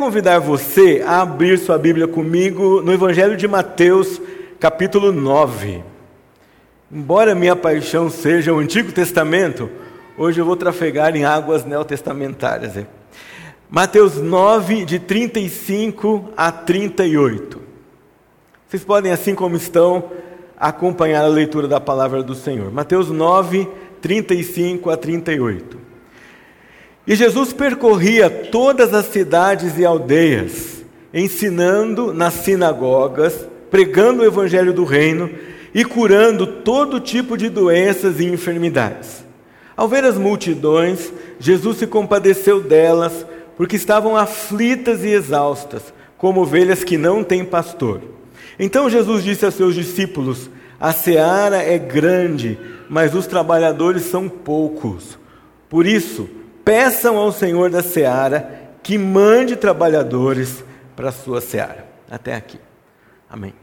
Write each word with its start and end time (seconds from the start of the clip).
Convidar 0.00 0.38
você 0.38 1.04
a 1.06 1.20
abrir 1.20 1.58
sua 1.58 1.76
Bíblia 1.76 2.08
comigo 2.08 2.80
no 2.80 2.90
Evangelho 2.90 3.36
de 3.36 3.46
Mateus, 3.46 4.18
capítulo 4.58 5.12
9. 5.12 5.84
Embora 6.90 7.34
minha 7.34 7.54
paixão 7.54 8.08
seja 8.08 8.50
o 8.50 8.58
Antigo 8.58 8.92
Testamento, 8.92 9.68
hoje 10.16 10.40
eu 10.40 10.46
vou 10.46 10.56
trafegar 10.56 11.14
em 11.14 11.26
águas 11.26 11.66
neotestamentárias. 11.66 12.82
Mateus 13.68 14.16
9, 14.16 14.86
de 14.86 14.98
35 14.98 16.32
a 16.34 16.50
38. 16.50 17.60
Vocês 18.66 18.82
podem, 18.82 19.12
assim 19.12 19.34
como 19.34 19.54
estão, 19.54 20.10
acompanhar 20.58 21.26
a 21.26 21.28
leitura 21.28 21.68
da 21.68 21.78
palavra 21.78 22.22
do 22.22 22.34
Senhor. 22.34 22.72
Mateus 22.72 23.10
9, 23.10 23.68
35 24.00 24.88
a 24.88 24.96
38. 24.96 25.89
E 27.06 27.14
Jesus 27.14 27.52
percorria 27.52 28.28
todas 28.28 28.92
as 28.92 29.06
cidades 29.06 29.78
e 29.78 29.84
aldeias, 29.84 30.84
ensinando 31.12 32.12
nas 32.12 32.34
sinagogas, 32.34 33.46
pregando 33.70 34.22
o 34.22 34.26
evangelho 34.26 34.72
do 34.72 34.84
reino 34.84 35.30
e 35.74 35.84
curando 35.84 36.46
todo 36.46 37.00
tipo 37.00 37.36
de 37.36 37.48
doenças 37.48 38.20
e 38.20 38.26
enfermidades. 38.26 39.24
Ao 39.76 39.88
ver 39.88 40.04
as 40.04 40.18
multidões, 40.18 41.12
Jesus 41.38 41.78
se 41.78 41.86
compadeceu 41.86 42.60
delas, 42.60 43.24
porque 43.56 43.76
estavam 43.76 44.16
aflitas 44.16 45.02
e 45.04 45.08
exaustas, 45.08 45.92
como 46.18 46.42
ovelhas 46.42 46.84
que 46.84 46.98
não 46.98 47.24
têm 47.24 47.44
pastor. 47.44 48.02
Então 48.58 48.90
Jesus 48.90 49.24
disse 49.24 49.46
a 49.46 49.50
seus 49.50 49.74
discípulos: 49.74 50.50
A 50.78 50.92
seara 50.92 51.62
é 51.62 51.78
grande, 51.78 52.58
mas 52.90 53.14
os 53.14 53.26
trabalhadores 53.26 54.02
são 54.02 54.28
poucos. 54.28 55.18
Por 55.68 55.86
isso, 55.86 56.28
peçam 56.64 57.16
ao 57.16 57.32
Senhor 57.32 57.70
da 57.70 57.82
seara 57.82 58.60
que 58.82 58.96
mande 58.98 59.56
trabalhadores 59.56 60.64
para 60.96 61.08
a 61.08 61.12
sua 61.12 61.40
seara. 61.40 61.86
Até 62.10 62.34
aqui. 62.34 62.58
Amém. 63.28 63.54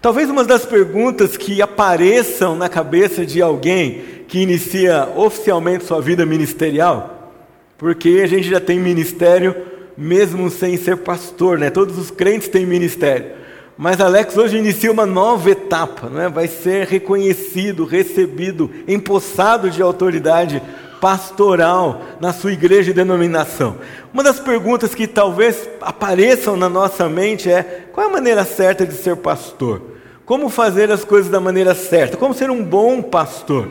Talvez 0.00 0.28
uma 0.28 0.44
das 0.44 0.64
perguntas 0.64 1.36
que 1.36 1.62
apareçam 1.62 2.56
na 2.56 2.68
cabeça 2.68 3.24
de 3.24 3.40
alguém 3.40 4.24
que 4.28 4.40
inicia 4.40 5.08
oficialmente 5.16 5.84
sua 5.84 6.00
vida 6.00 6.26
ministerial, 6.26 7.32
porque 7.78 8.20
a 8.22 8.26
gente 8.26 8.48
já 8.48 8.60
tem 8.60 8.78
ministério 8.78 9.54
mesmo 9.96 10.50
sem 10.50 10.76
ser 10.76 10.98
pastor, 10.98 11.58
né? 11.58 11.70
Todos 11.70 11.98
os 11.98 12.10
crentes 12.10 12.48
têm 12.48 12.66
ministério. 12.66 13.42
Mas 13.76 14.00
Alex 14.00 14.36
hoje 14.36 14.58
inicia 14.58 14.92
uma 14.92 15.06
nova 15.06 15.50
etapa, 15.50 16.08
né? 16.08 16.28
vai 16.28 16.46
ser 16.46 16.86
reconhecido, 16.86 17.84
recebido, 17.84 18.70
empossado 18.86 19.70
de 19.70 19.80
autoridade 19.80 20.62
pastoral 21.02 22.00
na 22.20 22.32
sua 22.32 22.52
igreja 22.52 22.92
e 22.92 22.94
denominação. 22.94 23.78
Uma 24.14 24.22
das 24.22 24.38
perguntas 24.38 24.94
que 24.94 25.08
talvez 25.08 25.68
apareçam 25.80 26.56
na 26.56 26.68
nossa 26.68 27.08
mente 27.08 27.50
é: 27.50 27.88
qual 27.92 28.06
é 28.06 28.08
a 28.08 28.12
maneira 28.12 28.44
certa 28.44 28.86
de 28.86 28.94
ser 28.94 29.16
pastor? 29.16 29.82
Como 30.24 30.48
fazer 30.48 30.92
as 30.92 31.04
coisas 31.04 31.28
da 31.28 31.40
maneira 31.40 31.74
certa? 31.74 32.16
Como 32.16 32.32
ser 32.32 32.50
um 32.50 32.62
bom 32.62 33.02
pastor? 33.02 33.66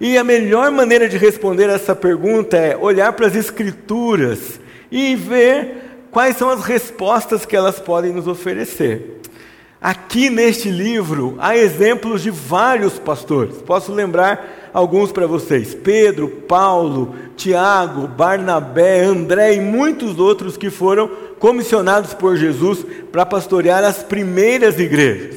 E 0.00 0.16
a 0.16 0.22
melhor 0.22 0.70
maneira 0.70 1.08
de 1.08 1.18
responder 1.18 1.68
essa 1.68 1.96
pergunta 1.96 2.56
é 2.56 2.76
olhar 2.76 3.12
para 3.12 3.26
as 3.26 3.34
Escrituras 3.34 4.60
e 4.88 5.16
ver 5.16 6.06
quais 6.12 6.36
são 6.36 6.48
as 6.48 6.64
respostas 6.64 7.44
que 7.44 7.56
elas 7.56 7.80
podem 7.80 8.12
nos 8.12 8.28
oferecer. 8.28 9.20
Aqui 9.82 10.30
neste 10.30 10.70
livro 10.70 11.34
há 11.40 11.56
exemplos 11.56 12.22
de 12.22 12.30
vários 12.30 13.00
pastores. 13.00 13.56
Posso 13.56 13.92
lembrar 13.92 14.70
alguns 14.72 15.10
para 15.10 15.26
vocês: 15.26 15.74
Pedro, 15.74 16.28
Paulo, 16.28 17.16
Tiago, 17.36 18.06
Barnabé, 18.06 19.00
André 19.00 19.54
e 19.54 19.60
muitos 19.60 20.20
outros 20.20 20.56
que 20.56 20.70
foram 20.70 21.10
comissionados 21.40 22.14
por 22.14 22.36
Jesus 22.36 22.86
para 23.10 23.26
pastorear 23.26 23.82
as 23.82 24.04
primeiras 24.04 24.78
igrejas. 24.78 25.34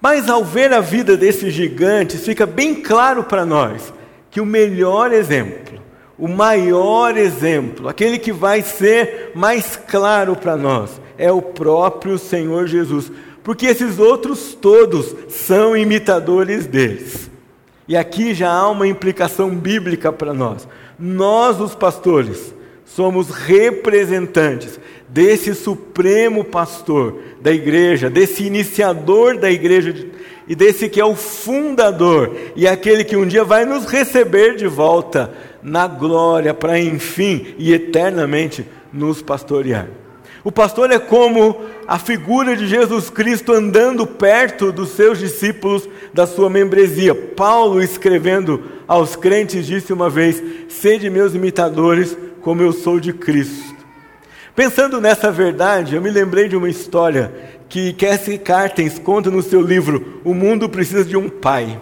Mas 0.00 0.30
ao 0.30 0.42
ver 0.42 0.72
a 0.72 0.80
vida 0.80 1.14
desses 1.14 1.52
gigantes, 1.52 2.24
fica 2.24 2.46
bem 2.46 2.76
claro 2.76 3.22
para 3.22 3.44
nós 3.44 3.92
que 4.30 4.40
o 4.40 4.46
melhor 4.46 5.12
exemplo, 5.12 5.78
o 6.18 6.26
maior 6.26 7.18
exemplo, 7.18 7.86
aquele 7.86 8.18
que 8.18 8.32
vai 8.32 8.62
ser 8.62 9.32
mais 9.34 9.76
claro 9.76 10.34
para 10.34 10.56
nós, 10.56 10.98
é 11.18 11.30
o 11.30 11.42
próprio 11.42 12.18
Senhor 12.18 12.66
Jesus 12.66 13.12
porque 13.42 13.66
esses 13.66 13.98
outros 13.98 14.54
todos 14.54 15.14
são 15.28 15.76
imitadores 15.76 16.66
deles. 16.66 17.30
E 17.88 17.96
aqui 17.96 18.32
já 18.32 18.50
há 18.50 18.70
uma 18.70 18.86
implicação 18.86 19.50
bíblica 19.50 20.12
para 20.12 20.32
nós. 20.32 20.68
Nós, 20.98 21.60
os 21.60 21.74
pastores, 21.74 22.54
somos 22.84 23.30
representantes 23.30 24.78
desse 25.08 25.54
supremo 25.54 26.44
pastor 26.44 27.18
da 27.40 27.52
igreja, 27.52 28.08
desse 28.08 28.44
iniciador 28.44 29.36
da 29.36 29.50
igreja 29.50 30.06
e 30.46 30.54
desse 30.54 30.88
que 30.88 31.00
é 31.00 31.04
o 31.04 31.14
fundador 31.14 32.34
e 32.56 32.66
aquele 32.66 33.04
que 33.04 33.16
um 33.16 33.26
dia 33.26 33.44
vai 33.44 33.64
nos 33.64 33.84
receber 33.84 34.56
de 34.56 34.66
volta 34.66 35.32
na 35.62 35.86
glória 35.86 36.54
para 36.54 36.80
enfim 36.80 37.54
e 37.58 37.72
eternamente 37.72 38.66
nos 38.92 39.22
pastorear. 39.22 39.88
O 40.44 40.50
pastor 40.50 40.90
é 40.90 40.98
como 40.98 41.60
a 41.86 41.98
figura 41.98 42.56
de 42.56 42.66
Jesus 42.66 43.08
Cristo 43.08 43.52
andando 43.52 44.06
perto 44.06 44.72
dos 44.72 44.90
seus 44.90 45.18
discípulos 45.18 45.88
da 46.12 46.26
sua 46.26 46.50
membresia. 46.50 47.14
Paulo, 47.14 47.80
escrevendo 47.80 48.62
aos 48.88 49.14
crentes, 49.14 49.66
disse 49.66 49.92
uma 49.92 50.10
vez: 50.10 50.42
Sede 50.68 51.08
meus 51.08 51.34
imitadores, 51.34 52.16
como 52.40 52.60
eu 52.60 52.72
sou 52.72 52.98
de 52.98 53.12
Cristo. 53.12 53.72
Pensando 54.54 55.00
nessa 55.00 55.30
verdade, 55.30 55.94
eu 55.94 56.02
me 56.02 56.10
lembrei 56.10 56.48
de 56.48 56.56
uma 56.56 56.68
história 56.68 57.32
que 57.68 57.92
Cassie 57.92 58.36
Cartens 58.36 58.98
conta 58.98 59.30
no 59.30 59.42
seu 59.42 59.62
livro 59.62 60.20
O 60.24 60.34
Mundo 60.34 60.68
Precisa 60.68 61.04
de 61.04 61.16
um 61.16 61.28
Pai. 61.28 61.80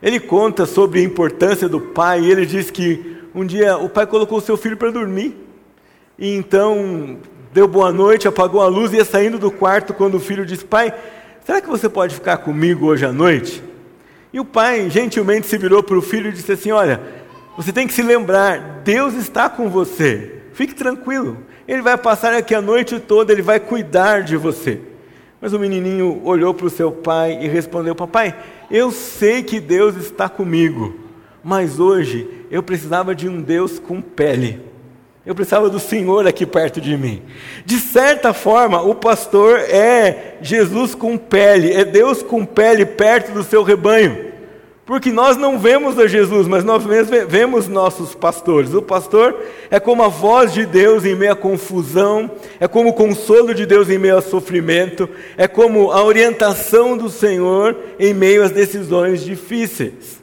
Ele 0.00 0.20
conta 0.20 0.64
sobre 0.64 1.00
a 1.00 1.02
importância 1.02 1.68
do 1.68 1.80
pai 1.80 2.20
e 2.20 2.30
ele 2.30 2.46
diz 2.46 2.70
que 2.70 3.16
um 3.34 3.44
dia 3.44 3.76
o 3.76 3.88
pai 3.88 4.06
colocou 4.06 4.40
seu 4.40 4.56
filho 4.56 4.76
para 4.76 4.90
dormir. 4.90 5.34
E 6.18 6.34
então 6.34 7.18
deu 7.56 7.66
boa 7.66 7.90
noite, 7.90 8.28
apagou 8.28 8.60
a 8.60 8.66
luz 8.66 8.92
e 8.92 8.96
ia 8.96 9.04
saindo 9.04 9.38
do 9.38 9.50
quarto 9.50 9.94
quando 9.94 10.16
o 10.16 10.20
filho 10.20 10.44
disse: 10.44 10.62
Pai, 10.62 10.92
será 11.42 11.58
que 11.58 11.66
você 11.66 11.88
pode 11.88 12.14
ficar 12.14 12.36
comigo 12.36 12.84
hoje 12.84 13.06
à 13.06 13.10
noite? 13.10 13.64
E 14.30 14.38
o 14.38 14.44
pai 14.44 14.90
gentilmente 14.90 15.46
se 15.46 15.56
virou 15.56 15.82
para 15.82 15.96
o 15.96 16.02
filho 16.02 16.28
e 16.28 16.32
disse 16.32 16.52
assim: 16.52 16.70
Olha, 16.70 17.00
você 17.56 17.72
tem 17.72 17.86
que 17.86 17.94
se 17.94 18.02
lembrar, 18.02 18.82
Deus 18.84 19.14
está 19.14 19.48
com 19.48 19.70
você, 19.70 20.42
fique 20.52 20.74
tranquilo, 20.74 21.38
Ele 21.66 21.80
vai 21.80 21.96
passar 21.96 22.34
aqui 22.34 22.54
a 22.54 22.60
noite 22.60 23.00
toda, 23.00 23.32
Ele 23.32 23.40
vai 23.40 23.58
cuidar 23.58 24.22
de 24.22 24.36
você. 24.36 24.78
Mas 25.40 25.54
o 25.54 25.58
menininho 25.58 26.20
olhou 26.24 26.52
para 26.52 26.66
o 26.66 26.70
seu 26.70 26.92
pai 26.92 27.38
e 27.40 27.48
respondeu: 27.48 27.94
Papai, 27.94 28.36
eu 28.70 28.90
sei 28.90 29.42
que 29.42 29.60
Deus 29.60 29.96
está 29.96 30.28
comigo, 30.28 30.94
mas 31.42 31.80
hoje 31.80 32.28
eu 32.50 32.62
precisava 32.62 33.14
de 33.14 33.26
um 33.26 33.40
Deus 33.40 33.78
com 33.78 34.02
pele. 34.02 34.65
Eu 35.26 35.34
precisava 35.34 35.68
do 35.68 35.80
Senhor 35.80 36.24
aqui 36.24 36.46
perto 36.46 36.80
de 36.80 36.96
mim. 36.96 37.20
De 37.64 37.80
certa 37.80 38.32
forma, 38.32 38.80
o 38.80 38.94
pastor 38.94 39.58
é 39.58 40.36
Jesus 40.40 40.94
com 40.94 41.18
pele, 41.18 41.72
é 41.72 41.84
Deus 41.84 42.22
com 42.22 42.46
pele 42.46 42.86
perto 42.86 43.32
do 43.32 43.42
seu 43.42 43.64
rebanho. 43.64 44.36
Porque 44.86 45.10
nós 45.10 45.36
não 45.36 45.58
vemos 45.58 45.98
a 45.98 46.06
Jesus, 46.06 46.46
mas 46.46 46.62
nós 46.62 46.84
vemos 47.26 47.66
nossos 47.66 48.14
pastores. 48.14 48.72
O 48.72 48.80
pastor 48.80 49.36
é 49.68 49.80
como 49.80 50.04
a 50.04 50.08
voz 50.08 50.52
de 50.52 50.64
Deus 50.64 51.04
em 51.04 51.16
meio 51.16 51.32
à 51.32 51.34
confusão, 51.34 52.30
é 52.60 52.68
como 52.68 52.90
o 52.90 52.94
consolo 52.94 53.52
de 53.52 53.66
Deus 53.66 53.90
em 53.90 53.98
meio 53.98 54.14
ao 54.14 54.22
sofrimento, 54.22 55.08
é 55.36 55.48
como 55.48 55.90
a 55.90 56.04
orientação 56.04 56.96
do 56.96 57.10
Senhor 57.10 57.76
em 57.98 58.14
meio 58.14 58.44
às 58.44 58.52
decisões 58.52 59.24
difíceis. 59.24 60.15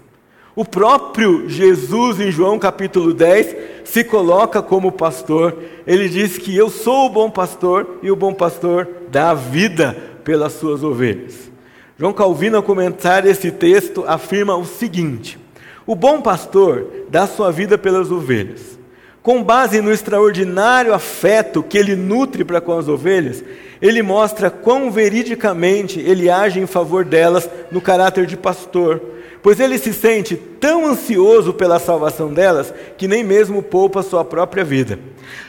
O 0.56 0.64
próprio 0.64 1.50
Jesus, 1.50 2.20
em 2.20 2.30
João 2.30 2.60
capítulo 2.60 3.12
10, 3.12 3.56
se 3.84 4.04
coloca 4.04 4.62
como 4.62 4.92
pastor. 4.92 5.58
Ele 5.88 6.08
diz 6.08 6.38
que 6.38 6.56
eu 6.56 6.70
sou 6.70 7.08
o 7.08 7.10
bom 7.10 7.28
pastor 7.28 7.98
e 8.04 8.12
o 8.12 8.16
bom 8.16 8.32
pastor 8.36 8.88
dá 9.10 9.32
a 9.32 9.34
vida 9.34 9.98
pelas 10.24 10.54
suas 10.54 10.84
ovelhas. 10.84 11.52
João 11.98 12.14
Calvino, 12.14 12.58
ao 12.58 12.64
comentar 12.64 13.26
esse 13.26 13.50
texto, 13.50 14.04
afirma 14.08 14.56
o 14.56 14.64
seguinte: 14.64 15.40
O 15.88 15.96
bom 15.96 16.22
pastor 16.22 16.86
dá 17.10 17.26
sua 17.26 17.52
vida 17.52 17.76
pelas 17.76 18.12
ovelhas. 18.12 18.78
Com 19.24 19.42
base 19.42 19.82
no 19.82 19.92
extraordinário 19.92 20.94
afeto 20.94 21.64
que 21.64 21.80
ele 21.80 21.96
nutre 21.96 22.44
para 22.44 22.62
com 22.62 22.78
as 22.78 22.88
ovelhas, 22.88 23.44
ele 23.82 24.04
mostra 24.04 24.52
quão 24.52 24.92
veridicamente 24.92 26.00
ele 26.00 26.30
age 26.30 26.60
em 26.60 26.68
favor 26.68 27.04
delas 27.04 27.50
no 27.72 27.82
caráter 27.82 28.28
de 28.28 28.38
pastor 28.38 29.02
pois 29.44 29.60
ele 29.60 29.78
se 29.78 29.94
sente 29.94 30.36
tão 30.36 30.88
ansioso 30.88 31.54
pela 31.54 31.78
salvação 31.78 32.34
delas 32.34 32.74
que 32.98 33.08
nem 33.08 33.24
mesmo 33.24 33.62
poupa 33.62 34.02
sua 34.02 34.24
própria 34.24 34.64
vida. 34.64 34.98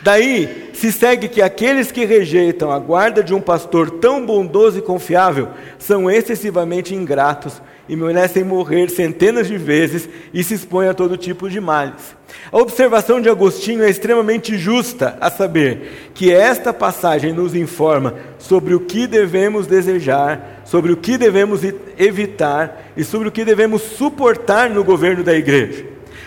Daí 0.02 0.70
se 0.74 0.92
segue 0.92 1.28
que 1.28 1.40
aqueles 1.40 1.92
que 1.92 2.04
rejeitam 2.04 2.72
a 2.72 2.78
guarda 2.78 3.22
de 3.22 3.32
um 3.32 3.40
pastor 3.40 3.90
tão 3.90 4.26
bondoso 4.26 4.78
e 4.78 4.82
confiável 4.82 5.48
são 5.78 6.10
excessivamente 6.10 6.94
ingratos 6.94 7.62
e 7.88 7.96
merecem 7.96 8.42
morrer 8.42 8.90
centenas 8.90 9.46
de 9.46 9.56
vezes 9.56 10.08
e 10.32 10.42
se 10.42 10.54
expõem 10.54 10.88
a 10.88 10.94
todo 10.94 11.16
tipo 11.16 11.48
de 11.48 11.60
males. 11.60 12.16
A 12.50 12.58
observação 12.58 13.20
de 13.20 13.28
Agostinho 13.28 13.82
é 13.82 13.90
extremamente 13.90 14.56
justa, 14.56 15.16
a 15.20 15.30
saber 15.30 16.10
que 16.14 16.32
esta 16.32 16.72
passagem 16.72 17.32
nos 17.32 17.54
informa 17.54 18.14
sobre 18.38 18.74
o 18.74 18.80
que 18.80 19.06
devemos 19.06 19.66
desejar, 19.66 20.62
sobre 20.64 20.92
o 20.92 20.96
que 20.96 21.18
devemos 21.18 21.60
evitar 21.98 22.92
e 22.96 23.04
sobre 23.04 23.28
o 23.28 23.32
que 23.32 23.44
devemos 23.44 23.82
suportar 23.82 24.70
no 24.70 24.82
governo 24.82 25.22
da 25.22 25.34
igreja. 25.34 25.84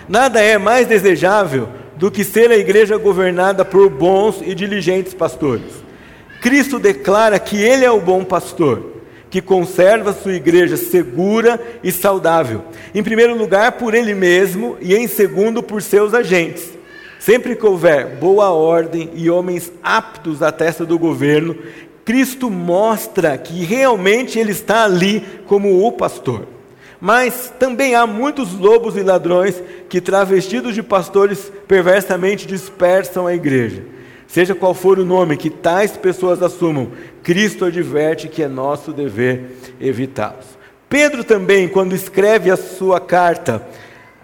Nada 0.07 0.41
é 0.41 0.57
mais 0.57 0.87
desejável 0.87 1.69
do 1.95 2.11
que 2.11 2.23
ser 2.23 2.51
a 2.51 2.57
igreja 2.57 2.97
governada 2.97 3.65
por 3.65 3.89
bons 3.89 4.41
e 4.45 4.53
diligentes 4.53 5.13
pastores. 5.13 5.87
Cristo 6.41 6.79
declara 6.79 7.39
que 7.39 7.57
Ele 7.57 7.83
é 7.83 7.91
o 7.91 7.99
bom 7.99 8.23
pastor 8.23 8.96
que 9.37 9.41
conserva 9.41 10.13
sua 10.13 10.33
igreja 10.33 10.75
segura 10.75 11.61
e 11.83 11.91
saudável. 11.91 12.63
Em 12.95 13.03
primeiro 13.03 13.37
lugar, 13.37 13.73
por 13.73 13.93
ele 13.93 14.15
mesmo, 14.15 14.75
e 14.81 14.95
em 14.95 15.07
segundo, 15.07 15.61
por 15.61 15.79
seus 15.79 16.11
agentes. 16.15 16.71
Sempre 17.19 17.55
que 17.55 17.63
houver 17.63 18.15
boa 18.15 18.49
ordem 18.49 19.11
e 19.13 19.29
homens 19.29 19.71
aptos 19.83 20.41
à 20.41 20.51
testa 20.51 20.83
do 20.83 20.97
governo, 20.97 21.55
Cristo 22.03 22.49
mostra 22.49 23.37
que 23.37 23.63
realmente 23.63 24.39
ele 24.39 24.53
está 24.53 24.85
ali 24.85 25.23
como 25.45 25.85
o 25.85 25.91
pastor. 25.91 26.47
Mas 26.99 27.53
também 27.59 27.93
há 27.93 28.07
muitos 28.07 28.53
lobos 28.53 28.97
e 28.97 29.03
ladrões 29.03 29.61
que, 29.87 30.01
travestidos 30.01 30.73
de 30.73 30.81
pastores, 30.81 31.51
perversamente 31.67 32.47
dispersam 32.47 33.27
a 33.27 33.35
igreja. 33.35 33.83
Seja 34.27 34.53
qual 34.53 34.73
for 34.73 34.99
o 34.99 35.05
nome 35.05 35.37
que 35.37 35.49
tais 35.49 35.95
pessoas 35.95 36.43
assumam, 36.43 36.91
Cristo 37.23 37.65
adverte 37.65 38.27
que 38.27 38.43
é 38.43 38.47
nosso 38.47 38.91
dever 38.91 39.57
evitá-los. 39.79 40.57
Pedro 40.89 41.23
também, 41.23 41.67
quando 41.67 41.95
escreve 41.95 42.51
a 42.51 42.57
sua 42.57 42.99
carta 42.99 43.65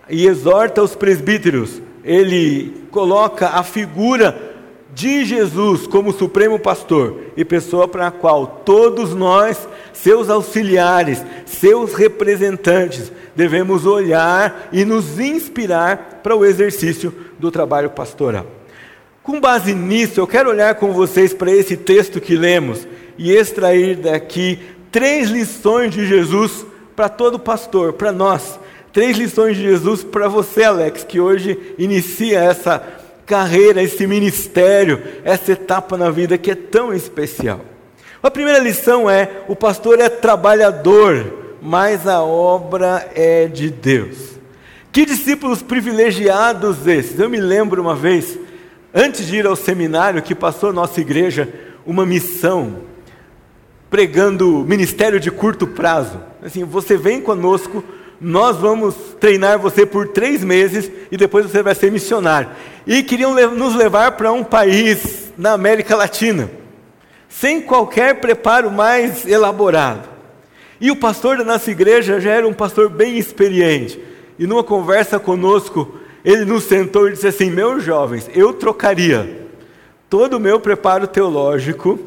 e 0.09 0.27
exorta 0.27 0.83
os 0.83 0.95
presbíteros, 0.95 1.81
ele 2.03 2.85
coloca 2.91 3.47
a 3.49 3.63
figura 3.63 4.51
de 4.93 5.25
Jesus 5.25 5.87
como 5.87 6.13
supremo 6.13 6.59
pastor 6.59 7.19
e 7.35 7.43
pessoa 7.43 7.87
para 7.87 8.07
a 8.07 8.11
qual 8.11 8.61
todos 8.63 9.15
nós, 9.15 9.67
seus 9.91 10.29
auxiliares, 10.29 11.23
seus 11.45 11.93
representantes, 11.93 13.11
devemos 13.35 13.85
olhar 13.85 14.69
e 14.71 14.85
nos 14.85 15.19
inspirar 15.19 16.19
para 16.21 16.35
o 16.35 16.45
exercício 16.45 17.13
do 17.39 17.49
trabalho 17.49 17.89
pastoral. 17.89 18.45
Com 19.23 19.39
base 19.39 19.73
nisso, 19.73 20.19
eu 20.19 20.27
quero 20.27 20.49
olhar 20.49 20.75
com 20.75 20.91
vocês 20.91 21.33
para 21.33 21.49
esse 21.49 21.77
texto 21.77 22.19
que 22.19 22.35
lemos 22.35 22.85
e 23.17 23.31
extrair 23.31 23.95
daqui 23.95 24.59
três 24.91 25.29
lições 25.29 25.93
de 25.93 26.05
Jesus 26.05 26.65
para 26.93 27.07
todo 27.07 27.39
pastor, 27.39 27.93
para 27.93 28.11
nós. 28.11 28.59
Três 28.91 29.17
lições 29.17 29.55
de 29.55 29.63
Jesus 29.63 30.03
para 30.03 30.27
você, 30.27 30.65
Alex, 30.65 31.05
que 31.05 31.21
hoje 31.21 31.57
inicia 31.79 32.37
essa 32.37 32.85
carreira, 33.25 33.81
esse 33.81 34.05
ministério, 34.05 35.01
essa 35.23 35.53
etapa 35.53 35.97
na 35.97 36.11
vida 36.11 36.37
que 36.37 36.51
é 36.51 36.55
tão 36.55 36.93
especial. 36.93 37.61
A 38.21 38.29
primeira 38.29 38.59
lição 38.59 39.09
é: 39.09 39.29
o 39.47 39.55
pastor 39.55 40.01
é 40.01 40.09
trabalhador, 40.09 41.55
mas 41.61 42.05
a 42.05 42.21
obra 42.21 43.09
é 43.15 43.47
de 43.47 43.69
Deus. 43.69 44.33
Que 44.91 45.05
discípulos 45.05 45.61
privilegiados 45.61 46.85
esses! 46.85 47.17
Eu 47.17 47.29
me 47.29 47.39
lembro 47.39 47.81
uma 47.81 47.95
vez 47.95 48.37
antes 48.93 49.27
de 49.27 49.37
ir 49.37 49.47
ao 49.47 49.55
seminário, 49.55 50.21
que 50.21 50.35
passou 50.35 50.69
a 50.69 50.73
nossa 50.73 51.01
igreja 51.01 51.51
uma 51.85 52.05
missão, 52.05 52.81
pregando 53.89 54.65
ministério 54.67 55.19
de 55.19 55.31
curto 55.31 55.67
prazo. 55.67 56.19
Assim, 56.41 56.63
você 56.63 56.95
vem 56.95 57.21
conosco, 57.21 57.83
nós 58.19 58.57
vamos 58.57 58.95
treinar 59.19 59.59
você 59.59 59.85
por 59.85 60.07
três 60.09 60.43
meses 60.43 60.89
e 61.11 61.17
depois 61.17 61.45
você 61.45 61.61
vai 61.61 61.75
ser 61.75 61.91
missionário. 61.91 62.49
E 62.87 63.03
queriam 63.03 63.33
nos 63.51 63.75
levar 63.75 64.13
para 64.13 64.31
um 64.31 64.43
país 64.43 65.31
na 65.37 65.51
América 65.51 65.95
Latina, 65.95 66.49
sem 67.27 67.61
qualquer 67.61 68.21
preparo 68.21 68.71
mais 68.71 69.25
elaborado. 69.27 70.07
E 70.79 70.91
o 70.91 70.95
pastor 70.95 71.37
da 71.37 71.43
nossa 71.43 71.71
igreja 71.71 72.19
já 72.19 72.31
era 72.31 72.47
um 72.47 72.53
pastor 72.53 72.89
bem 72.89 73.17
experiente. 73.17 73.99
E 74.37 74.45
numa 74.45 74.63
conversa 74.63 75.19
conosco, 75.19 75.97
ele 76.23 76.45
nos 76.45 76.63
sentou 76.63 77.07
e 77.07 77.11
disse 77.11 77.27
assim: 77.27 77.49
Meus 77.49 77.83
jovens, 77.83 78.29
eu 78.33 78.53
trocaria 78.53 79.47
todo 80.09 80.37
o 80.37 80.39
meu 80.39 80.59
preparo 80.59 81.07
teológico 81.07 81.99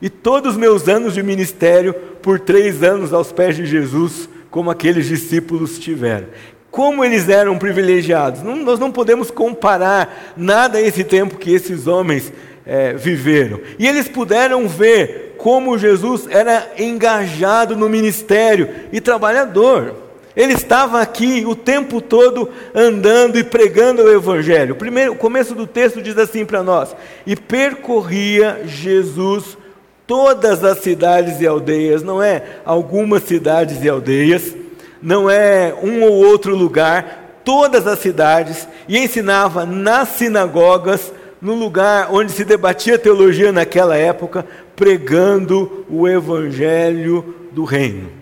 e 0.00 0.10
todos 0.10 0.52
os 0.52 0.56
meus 0.56 0.88
anos 0.88 1.14
de 1.14 1.22
ministério 1.22 1.94
por 2.20 2.40
três 2.40 2.82
anos 2.82 3.12
aos 3.12 3.30
pés 3.32 3.56
de 3.56 3.64
Jesus, 3.64 4.28
como 4.50 4.70
aqueles 4.70 5.06
discípulos 5.06 5.78
tiveram. 5.78 6.26
Como 6.70 7.04
eles 7.04 7.28
eram 7.28 7.58
privilegiados. 7.58 8.42
Não, 8.42 8.56
nós 8.56 8.78
não 8.78 8.90
podemos 8.90 9.30
comparar 9.30 10.34
nada 10.36 10.78
a 10.78 10.82
esse 10.82 11.04
tempo 11.04 11.36
que 11.36 11.52
esses 11.52 11.86
homens 11.86 12.32
é, 12.66 12.94
viveram. 12.94 13.60
E 13.78 13.86
eles 13.86 14.08
puderam 14.08 14.66
ver 14.66 15.34
como 15.38 15.78
Jesus 15.78 16.26
era 16.30 16.72
engajado 16.78 17.76
no 17.76 17.88
ministério 17.88 18.68
e 18.92 19.00
trabalhador. 19.00 19.94
Ele 20.34 20.54
estava 20.54 21.00
aqui 21.00 21.44
o 21.46 21.54
tempo 21.54 22.00
todo 22.00 22.48
andando 22.74 23.38
e 23.38 23.44
pregando 23.44 24.02
o 24.02 24.12
Evangelho. 24.12 24.74
Primeiro, 24.74 25.12
o 25.12 25.16
começo 25.16 25.54
do 25.54 25.66
texto 25.66 26.00
diz 26.00 26.16
assim 26.16 26.44
para 26.44 26.62
nós: 26.62 26.96
E 27.26 27.36
percorria 27.36 28.62
Jesus 28.64 29.58
todas 30.06 30.64
as 30.64 30.78
cidades 30.78 31.40
e 31.40 31.46
aldeias, 31.46 32.02
não 32.02 32.22
é 32.22 32.42
algumas 32.64 33.22
cidades 33.24 33.82
e 33.82 33.88
aldeias, 33.88 34.54
não 35.00 35.30
é 35.30 35.74
um 35.82 36.02
ou 36.02 36.12
outro 36.12 36.54
lugar, 36.54 37.40
todas 37.44 37.86
as 37.86 37.98
cidades, 37.98 38.66
e 38.88 38.98
ensinava 38.98 39.66
nas 39.66 40.08
sinagogas, 40.10 41.12
no 41.40 41.54
lugar 41.54 42.08
onde 42.12 42.30
se 42.30 42.44
debatia 42.44 42.98
teologia 42.98 43.50
naquela 43.50 43.96
época, 43.96 44.46
pregando 44.76 45.84
o 45.90 46.08
Evangelho 46.08 47.34
do 47.50 47.64
Reino. 47.64 48.21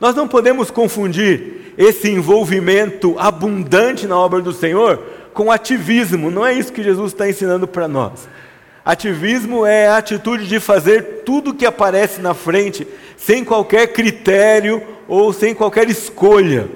Nós 0.00 0.14
não 0.14 0.28
podemos 0.28 0.70
confundir 0.70 1.72
esse 1.78 2.08
envolvimento 2.10 3.14
abundante 3.18 4.06
na 4.06 4.18
obra 4.18 4.40
do 4.40 4.52
Senhor 4.52 5.02
com 5.32 5.52
ativismo, 5.52 6.30
não 6.30 6.46
é 6.46 6.54
isso 6.54 6.72
que 6.72 6.82
Jesus 6.82 7.12
está 7.12 7.28
ensinando 7.28 7.66
para 7.68 7.86
nós. 7.86 8.26
Ativismo 8.84 9.66
é 9.66 9.88
a 9.88 9.98
atitude 9.98 10.46
de 10.46 10.60
fazer 10.60 11.22
tudo 11.24 11.52
que 11.52 11.66
aparece 11.66 12.20
na 12.20 12.32
frente, 12.32 12.86
sem 13.16 13.44
qualquer 13.44 13.88
critério 13.88 14.82
ou 15.08 15.32
sem 15.32 15.54
qualquer 15.54 15.90
escolha. 15.90 16.68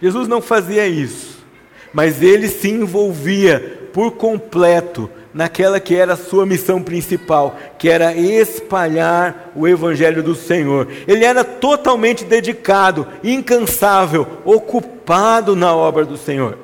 Jesus 0.00 0.28
não 0.28 0.42
fazia 0.42 0.86
isso, 0.86 1.38
mas 1.92 2.22
ele 2.22 2.48
se 2.48 2.70
envolvia 2.70 3.88
por 3.92 4.12
completo 4.12 5.10
naquela 5.34 5.80
que 5.80 5.96
era 5.96 6.12
a 6.12 6.16
sua 6.16 6.46
missão 6.46 6.80
principal, 6.80 7.58
que 7.76 7.88
era 7.88 8.14
espalhar 8.14 9.50
o 9.56 9.66
Evangelho 9.66 10.22
do 10.22 10.34
Senhor. 10.34 10.86
Ele 11.08 11.24
era 11.24 11.42
totalmente 11.42 12.24
dedicado, 12.24 13.06
incansável, 13.22 14.26
ocupado 14.44 15.56
na 15.56 15.74
obra 15.74 16.04
do 16.04 16.16
Senhor. 16.16 16.56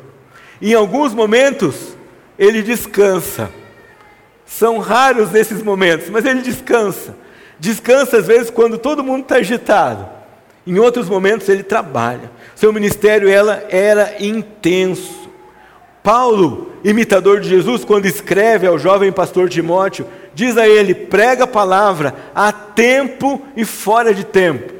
Em 0.62 0.72
alguns 0.72 1.12
momentos, 1.12 1.96
ele 2.38 2.62
descansa. 2.62 3.50
São 4.46 4.78
raros 4.78 5.34
esses 5.34 5.62
momentos, 5.62 6.08
mas 6.08 6.24
ele 6.24 6.40
descansa. 6.40 7.16
Descansa 7.58 8.18
às 8.18 8.26
vezes 8.26 8.50
quando 8.50 8.78
todo 8.78 9.02
mundo 9.02 9.22
está 9.22 9.36
agitado. 9.36 10.08
Em 10.66 10.78
outros 10.78 11.08
momentos 11.08 11.48
ele 11.48 11.62
trabalha. 11.62 12.30
Seu 12.54 12.72
ministério 12.72 13.28
ela 13.28 13.64
era 13.68 14.14
intenso. 14.20 15.19
Paulo, 16.02 16.72
imitador 16.82 17.40
de 17.40 17.48
Jesus, 17.48 17.84
quando 17.84 18.06
escreve 18.06 18.66
ao 18.66 18.78
jovem 18.78 19.12
pastor 19.12 19.48
Timóteo, 19.48 20.06
diz 20.34 20.56
a 20.56 20.68
ele: 20.68 20.94
prega 20.94 21.44
a 21.44 21.48
palavra 21.48 22.14
a 22.34 22.50
tempo 22.50 23.42
e 23.56 23.64
fora 23.64 24.14
de 24.14 24.24
tempo. 24.24 24.72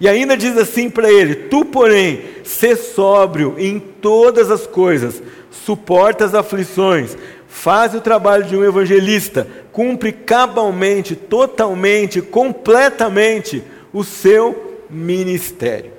E 0.00 0.08
ainda 0.08 0.36
diz 0.36 0.56
assim 0.56 0.88
para 0.88 1.10
ele: 1.10 1.34
Tu, 1.34 1.64
porém, 1.64 2.22
sê 2.44 2.76
sóbrio 2.76 3.56
em 3.58 3.80
todas 3.80 4.50
as 4.50 4.66
coisas, 4.66 5.20
suporta 5.50 6.24
as 6.24 6.34
aflições, 6.34 7.16
faz 7.48 7.94
o 7.94 8.00
trabalho 8.00 8.44
de 8.44 8.56
um 8.56 8.64
evangelista, 8.64 9.48
cumpre 9.72 10.12
cabalmente, 10.12 11.16
totalmente, 11.16 12.22
completamente 12.22 13.64
o 13.92 14.04
seu 14.04 14.78
ministério. 14.88 15.97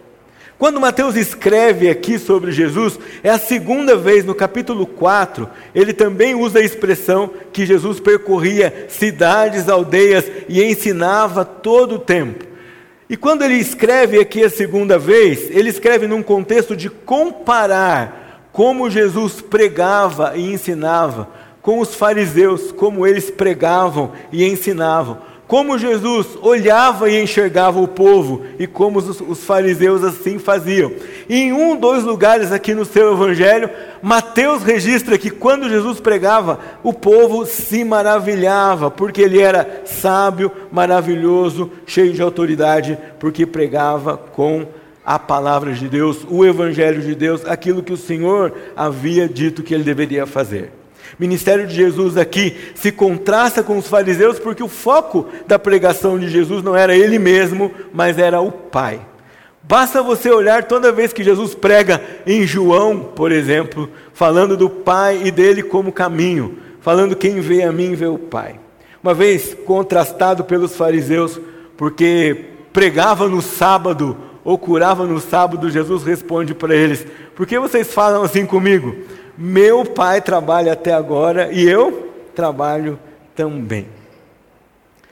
Quando 0.60 0.82
Mateus 0.82 1.16
escreve 1.16 1.90
aqui 1.90 2.20
sobre 2.20 2.52
Jesus, 2.52 3.00
é 3.24 3.30
a 3.30 3.40
segunda 3.40 3.96
vez 3.96 4.26
no 4.26 4.36
capítulo 4.36 4.86
4, 4.86 5.50
ele 5.74 5.94
também 5.94 6.36
usa 6.36 6.60
a 6.60 6.62
expressão 6.62 7.32
que 7.54 7.66
Jesus 7.66 8.02
percorria 8.02 8.88
cidades, 8.90 9.70
aldeias 9.70 10.30
e 10.50 10.62
ensinava 10.62 11.46
todo 11.46 11.96
o 11.96 12.00
tempo. 12.00 12.44
E 13.10 13.16
quando 13.16 13.44
ele 13.44 13.54
escreve 13.54 14.20
aqui 14.20 14.44
a 14.44 14.50
segunda 14.50 15.00
vez, 15.00 15.50
ele 15.50 15.70
escreve 15.70 16.08
num 16.08 16.22
contexto 16.22 16.76
de 16.76 16.90
comparar 16.90 18.50
como 18.52 18.90
Jesus 18.90 19.40
pregava 19.40 20.34
e 20.36 20.52
ensinava 20.52 21.30
com 21.62 21.80
os 21.80 21.96
fariseus, 21.96 22.74
como 22.74 23.08
eles 23.08 23.32
pregavam 23.32 24.12
e 24.30 24.44
ensinavam 24.44 25.29
como 25.50 25.80
Jesus 25.80 26.38
olhava 26.44 27.10
e 27.10 27.20
enxergava 27.20 27.82
o 27.82 27.88
povo 27.88 28.44
e 28.60 28.68
como 28.68 29.00
os, 29.00 29.20
os, 29.20 29.44
fariseus 29.44 30.04
assim 30.04 30.38
faziam. 30.38 30.92
E 31.28 31.38
em 31.38 31.52
um, 31.52 31.76
dois 31.76 32.04
lugares 32.04 32.52
aqui 32.52 32.76
no 32.76 32.86
seu 32.86 33.14
evangelho, 33.14 33.68
Mateus 34.00 34.62
registra 34.62 35.18
que 35.18 35.32
quando 35.32 35.68
Jesus 35.68 36.00
pregava, 36.00 36.60
o 36.84 36.94
povo 36.94 37.48
se 37.48 37.84
maravilhava, 37.84 38.92
porque 38.92 39.24
ele 39.24 39.42
era 39.42 39.82
sábio, 39.86 40.52
maravilhoso, 40.72 41.72
cheio 41.84 42.14
de 42.14 42.22
autoridade, 42.22 42.96
porque 43.18 43.44
pregava 43.44 44.18
com 44.18 44.68
a 45.04 45.18
palavra 45.18 45.74
de 45.74 45.90
Deus, 45.90 46.28
o 46.30 46.46
evangelho 46.46 47.02
de 47.02 47.16
Deus, 47.16 47.44
aquilo 47.44 47.82
que 47.82 47.94
o 47.94 47.98
Senhor 47.98 48.54
havia 48.76 49.28
dito 49.28 49.64
que 49.64 49.74
ele 49.74 49.84
deveria 49.84 50.28
fazer. 50.28 50.79
O 51.18 51.22
ministério 51.22 51.66
de 51.68 51.76
Jesus 51.76 52.18
aqui 52.18 52.56
se 52.76 52.92
contrasta 52.92 53.64
com 53.64 53.78
os 53.78 53.88
fariseus 53.88 54.40
porque 54.40 54.64
o 54.64 54.68
foco 54.68 55.28
da 55.48 55.58
pregação 55.58 56.20
de 56.20 56.30
Jesus 56.30 56.64
não 56.64 56.76
era 56.76 56.96
ele 56.96 57.18
mesmo, 57.18 57.72
mas 57.94 58.18
era 58.18 58.42
o 58.42 58.52
Pai. 58.52 59.02
Basta 59.64 60.02
você 60.02 60.32
olhar 60.32 60.64
toda 60.64 60.92
vez 60.92 61.14
que 61.14 61.24
Jesus 61.24 61.54
prega 61.54 62.02
em 62.26 62.46
João, 62.48 63.00
por 63.00 63.32
exemplo, 63.32 63.90
falando 64.14 64.58
do 64.58 64.70
Pai 64.70 65.22
e 65.24 65.32
dele 65.32 65.62
como 65.62 65.92
caminho, 65.92 66.58
falando 66.82 67.16
quem 67.16 67.40
vê 67.40 67.62
a 67.64 67.72
mim 67.72 67.94
vê 67.94 68.08
o 68.08 68.18
Pai. 68.18 68.60
Uma 69.04 69.14
vez 69.14 69.56
contrastado 69.66 70.44
pelos 70.44 70.76
fariseus, 70.76 71.40
porque 71.78 72.46
pregava 72.74 73.28
no 73.28 73.42
sábado 73.42 74.18
ou 74.44 74.58
curava 74.58 75.06
no 75.06 75.20
sábado, 75.20 75.70
Jesus 75.70 76.04
responde 76.04 76.54
para 76.56 76.76
eles: 76.76 77.06
Por 77.36 77.46
que 77.46 77.60
vocês 77.60 77.94
falam 77.94 78.24
assim 78.24 78.46
comigo? 78.46 78.96
Meu 79.42 79.86
pai 79.86 80.20
trabalha 80.20 80.74
até 80.74 80.92
agora 80.92 81.48
e 81.50 81.64
eu 81.64 82.12
trabalho 82.36 83.00
também. 83.34 83.88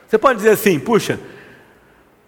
Você 0.06 0.18
pode 0.18 0.40
dizer 0.40 0.50
assim, 0.50 0.78
puxa, 0.78 1.18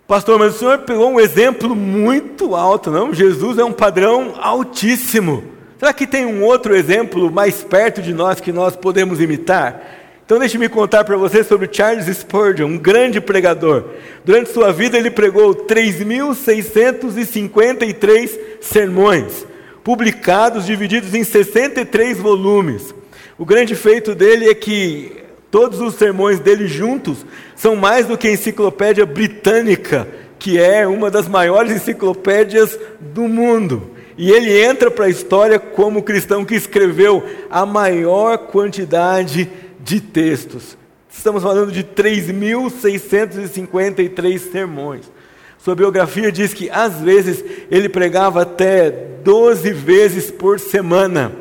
pastor, 0.08 0.40
mas 0.40 0.56
o 0.56 0.60
senhor 0.60 0.78
pegou 0.80 1.12
um 1.12 1.20
exemplo 1.20 1.76
muito 1.76 2.56
alto, 2.56 2.90
não? 2.90 3.14
Jesus 3.14 3.58
é 3.58 3.66
um 3.66 3.74
padrão 3.74 4.36
altíssimo. 4.40 5.44
Será 5.78 5.92
que 5.92 6.08
tem 6.08 6.26
um 6.26 6.42
outro 6.42 6.74
exemplo 6.74 7.30
mais 7.30 7.66
perto 7.66 8.02
de 8.02 8.14
nós 8.14 8.40
que 8.40 8.54
nós 8.54 8.78
podemos 8.78 9.20
imitar? 9.20 9.84
Então 10.26 10.40
deixe-me 10.40 10.70
contar 10.70 11.04
para 11.04 11.18
você 11.18 11.44
sobre 11.44 11.68
Charles 11.70 12.06
Spurgeon, 12.06 12.68
um 12.68 12.78
grande 12.78 13.20
pregador. 13.20 13.84
Durante 14.24 14.52
sua 14.52 14.72
vida 14.72 14.98
ele 14.98 15.12
pregou 15.12 15.54
3.653 15.54 18.40
sermões 18.62 19.49
publicados, 19.90 20.68
divididos 20.68 21.16
em 21.16 21.24
63 21.24 22.20
volumes. 22.20 22.94
O 23.40 23.46
grande 23.46 23.74
feito 23.74 24.14
dele 24.14 24.48
é 24.48 24.54
que 24.54 25.24
todos 25.50 25.82
os 25.82 25.96
sermões 25.96 26.40
dele 26.40 26.68
juntos 26.68 27.26
são 27.56 27.76
mais 27.76 28.06
do 28.06 28.16
que 28.16 28.28
a 28.28 28.32
enciclopédia 28.32 29.04
britânica, 29.04 30.08
que 30.38 30.60
é 30.60 30.86
uma 30.86 31.10
das 31.10 31.28
maiores 31.28 31.72
enciclopédias 31.72 32.78
do 33.00 33.24
mundo. 33.24 33.90
E 34.16 34.30
ele 34.30 34.64
entra 34.64 34.92
para 34.92 35.06
a 35.06 35.10
história 35.10 35.58
como 35.58 36.02
o 36.02 36.04
cristão 36.04 36.46
que 36.46 36.54
escreveu 36.54 37.24
a 37.50 37.66
maior 37.66 38.38
quantidade 38.38 39.50
de 39.80 40.00
textos. 40.00 40.78
Estamos 41.12 41.42
falando 41.42 41.72
de 41.72 41.84
3.653 41.84 44.52
sermões. 44.52 45.12
Sua 45.60 45.76
biografia 45.76 46.32
diz 46.32 46.54
que 46.54 46.70
às 46.70 47.02
vezes 47.02 47.44
ele 47.70 47.90
pregava 47.90 48.44
até 48.44 48.90
12 48.90 49.74
vezes 49.74 50.32
por 50.32 50.58
semana 50.58 51.34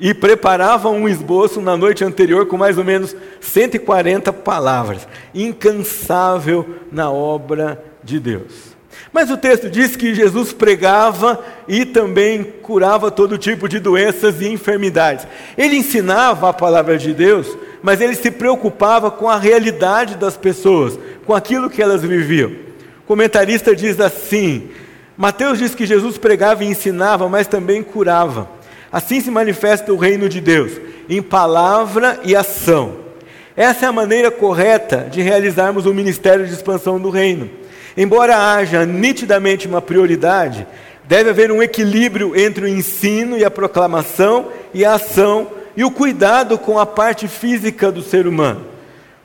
e 0.00 0.12
preparava 0.12 0.88
um 0.88 1.08
esboço 1.08 1.60
na 1.60 1.76
noite 1.76 2.04
anterior 2.04 2.46
com 2.46 2.56
mais 2.56 2.76
ou 2.76 2.84
menos 2.84 3.14
140 3.40 4.32
palavras. 4.32 5.06
Incansável 5.32 6.66
na 6.90 7.08
obra 7.10 7.82
de 8.02 8.18
Deus. 8.18 8.76
Mas 9.12 9.30
o 9.30 9.36
texto 9.36 9.70
diz 9.70 9.94
que 9.94 10.12
Jesus 10.12 10.52
pregava 10.52 11.42
e 11.68 11.84
também 11.84 12.42
curava 12.42 13.12
todo 13.12 13.38
tipo 13.38 13.68
de 13.68 13.78
doenças 13.78 14.40
e 14.40 14.48
enfermidades. 14.48 15.24
Ele 15.56 15.76
ensinava 15.76 16.50
a 16.50 16.52
palavra 16.52 16.98
de 16.98 17.14
Deus, 17.14 17.56
mas 17.80 18.00
ele 18.00 18.16
se 18.16 18.30
preocupava 18.30 19.08
com 19.08 19.28
a 19.30 19.38
realidade 19.38 20.16
das 20.16 20.36
pessoas, 20.36 20.98
com 21.24 21.32
aquilo 21.32 21.70
que 21.70 21.80
elas 21.80 22.02
viviam 22.02 22.66
comentarista 23.06 23.74
diz 23.74 23.98
assim: 24.00 24.70
Mateus 25.16 25.58
diz 25.58 25.74
que 25.74 25.86
Jesus 25.86 26.18
pregava 26.18 26.64
e 26.64 26.68
ensinava, 26.68 27.28
mas 27.28 27.46
também 27.46 27.82
curava. 27.82 28.48
Assim 28.92 29.20
se 29.20 29.30
manifesta 29.30 29.92
o 29.92 29.96
reino 29.96 30.28
de 30.28 30.40
Deus, 30.40 30.72
em 31.08 31.22
palavra 31.22 32.20
e 32.24 32.36
ação. 32.36 33.06
Essa 33.56 33.86
é 33.86 33.88
a 33.88 33.92
maneira 33.92 34.30
correta 34.30 35.08
de 35.10 35.22
realizarmos 35.22 35.86
o 35.86 35.94
ministério 35.94 36.46
de 36.46 36.52
expansão 36.52 37.00
do 37.00 37.08
reino. 37.08 37.48
Embora 37.96 38.52
haja 38.52 38.84
nitidamente 38.84 39.66
uma 39.66 39.80
prioridade, 39.80 40.66
deve 41.04 41.30
haver 41.30 41.50
um 41.50 41.62
equilíbrio 41.62 42.36
entre 42.38 42.66
o 42.66 42.68
ensino 42.68 43.38
e 43.38 43.44
a 43.44 43.50
proclamação 43.50 44.48
e 44.74 44.84
a 44.84 44.94
ação 44.94 45.48
e 45.74 45.82
o 45.82 45.90
cuidado 45.90 46.58
com 46.58 46.78
a 46.78 46.84
parte 46.84 47.26
física 47.26 47.90
do 47.90 48.02
ser 48.02 48.26
humano. 48.26 48.75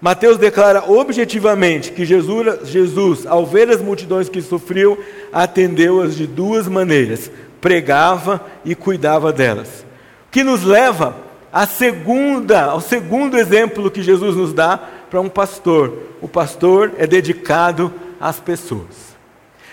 Mateus 0.01 0.39
declara 0.39 0.83
objetivamente 0.89 1.91
que 1.91 2.03
Jesus, 2.03 2.67
Jesus, 2.67 3.27
ao 3.27 3.45
ver 3.45 3.69
as 3.69 3.79
multidões 3.79 4.27
que 4.27 4.41
sofriam, 4.41 4.97
atendeu-as 5.31 6.15
de 6.15 6.25
duas 6.25 6.67
maneiras: 6.67 7.29
pregava 7.61 8.43
e 8.65 8.73
cuidava 8.73 9.31
delas. 9.31 9.85
O 10.27 10.31
que 10.31 10.43
nos 10.43 10.63
leva 10.63 11.15
à 11.53 11.67
segunda, 11.67 12.63
ao 12.63 12.81
segundo 12.81 13.37
exemplo 13.37 13.91
que 13.91 14.01
Jesus 14.01 14.35
nos 14.35 14.53
dá 14.53 14.79
para 15.09 15.21
um 15.21 15.29
pastor. 15.29 15.93
O 16.19 16.27
pastor 16.27 16.93
é 16.97 17.05
dedicado 17.05 17.93
às 18.19 18.39
pessoas. 18.39 19.11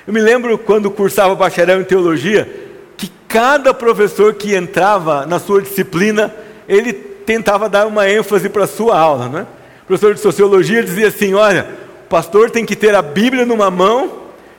Eu 0.07 0.13
me 0.13 0.21
lembro 0.21 0.59
quando 0.59 0.91
cursava 0.91 1.35
bacharel 1.35 1.81
em 1.81 1.85
teologia, 1.85 2.69
que 2.99 3.11
cada 3.27 3.73
professor 3.73 4.35
que 4.35 4.55
entrava 4.55 5.25
na 5.25 5.39
sua 5.39 5.63
disciplina, 5.63 6.35
ele 6.69 6.93
tentava 6.93 7.69
dar 7.69 7.87
uma 7.87 8.11
ênfase 8.11 8.49
para 8.51 8.65
a 8.65 8.67
sua 8.67 8.99
aula, 8.99 9.29
não 9.29 9.39
é? 9.39 9.47
Professor 9.89 10.13
de 10.13 10.21
sociologia 10.21 10.83
dizia 10.83 11.09
assim: 11.09 11.33
olha, 11.33 11.67
o 12.05 12.09
pastor 12.09 12.51
tem 12.51 12.67
que 12.67 12.77
ter 12.77 12.95
a 12.95 13.01
Bíblia 13.01 13.47
numa 13.47 13.71
mão 13.71 14.13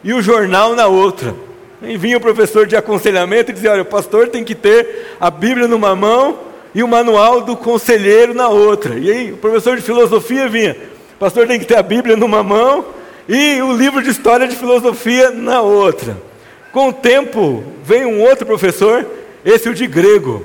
e 0.04 0.12
o 0.12 0.22
jornal 0.22 0.76
na 0.76 0.88
outra. 0.88 1.36
E 1.84 1.96
vinha 1.98 2.18
o 2.18 2.22
professor 2.22 2.66
de 2.66 2.76
aconselhamento 2.76 3.52
e 3.52 3.54
dizia: 3.54 3.72
olha, 3.72 3.84
o 3.84 3.86
pastor 3.86 4.30
tem 4.30 4.44
que 4.44 4.56
ter 4.56 5.16
a 5.20 5.30
Bíblia 5.30 5.68
numa 5.68 5.96
mão 5.96 6.40
e 6.74 6.82
o 6.82 6.88
manual 6.88 7.42
do 7.42 7.56
conselheiro 7.56 8.34
na 8.34 8.50
outra. 8.50 8.98
E 8.98 9.12
aí 9.12 9.32
o 9.32 9.38
professor 9.38 9.76
de 9.78 9.84
filosofia 9.84 10.50
vinha: 10.50 10.76
o 11.16 11.20
pastor 11.20 11.46
tem 11.46 11.60
que 11.60 11.66
ter 11.66 11.78
a 11.78 11.84
Bíblia 11.84 12.16
numa 12.18 12.42
mão 12.42 12.86
e 13.28 13.62
o 13.62 13.72
livro 13.72 14.02
de 14.02 14.10
história 14.10 14.48
de 14.48 14.56
filosofia 14.56 15.30
na 15.30 15.62
outra. 15.62 16.18
Com 16.72 16.90
o 16.90 16.94
tempo, 16.94 17.64
vem 17.84 18.04
um 18.04 18.22
outro 18.22 18.48
professor, 18.48 19.06
esse 19.46 19.70
o 19.70 19.76
de 19.76 19.86
grego. 19.86 20.44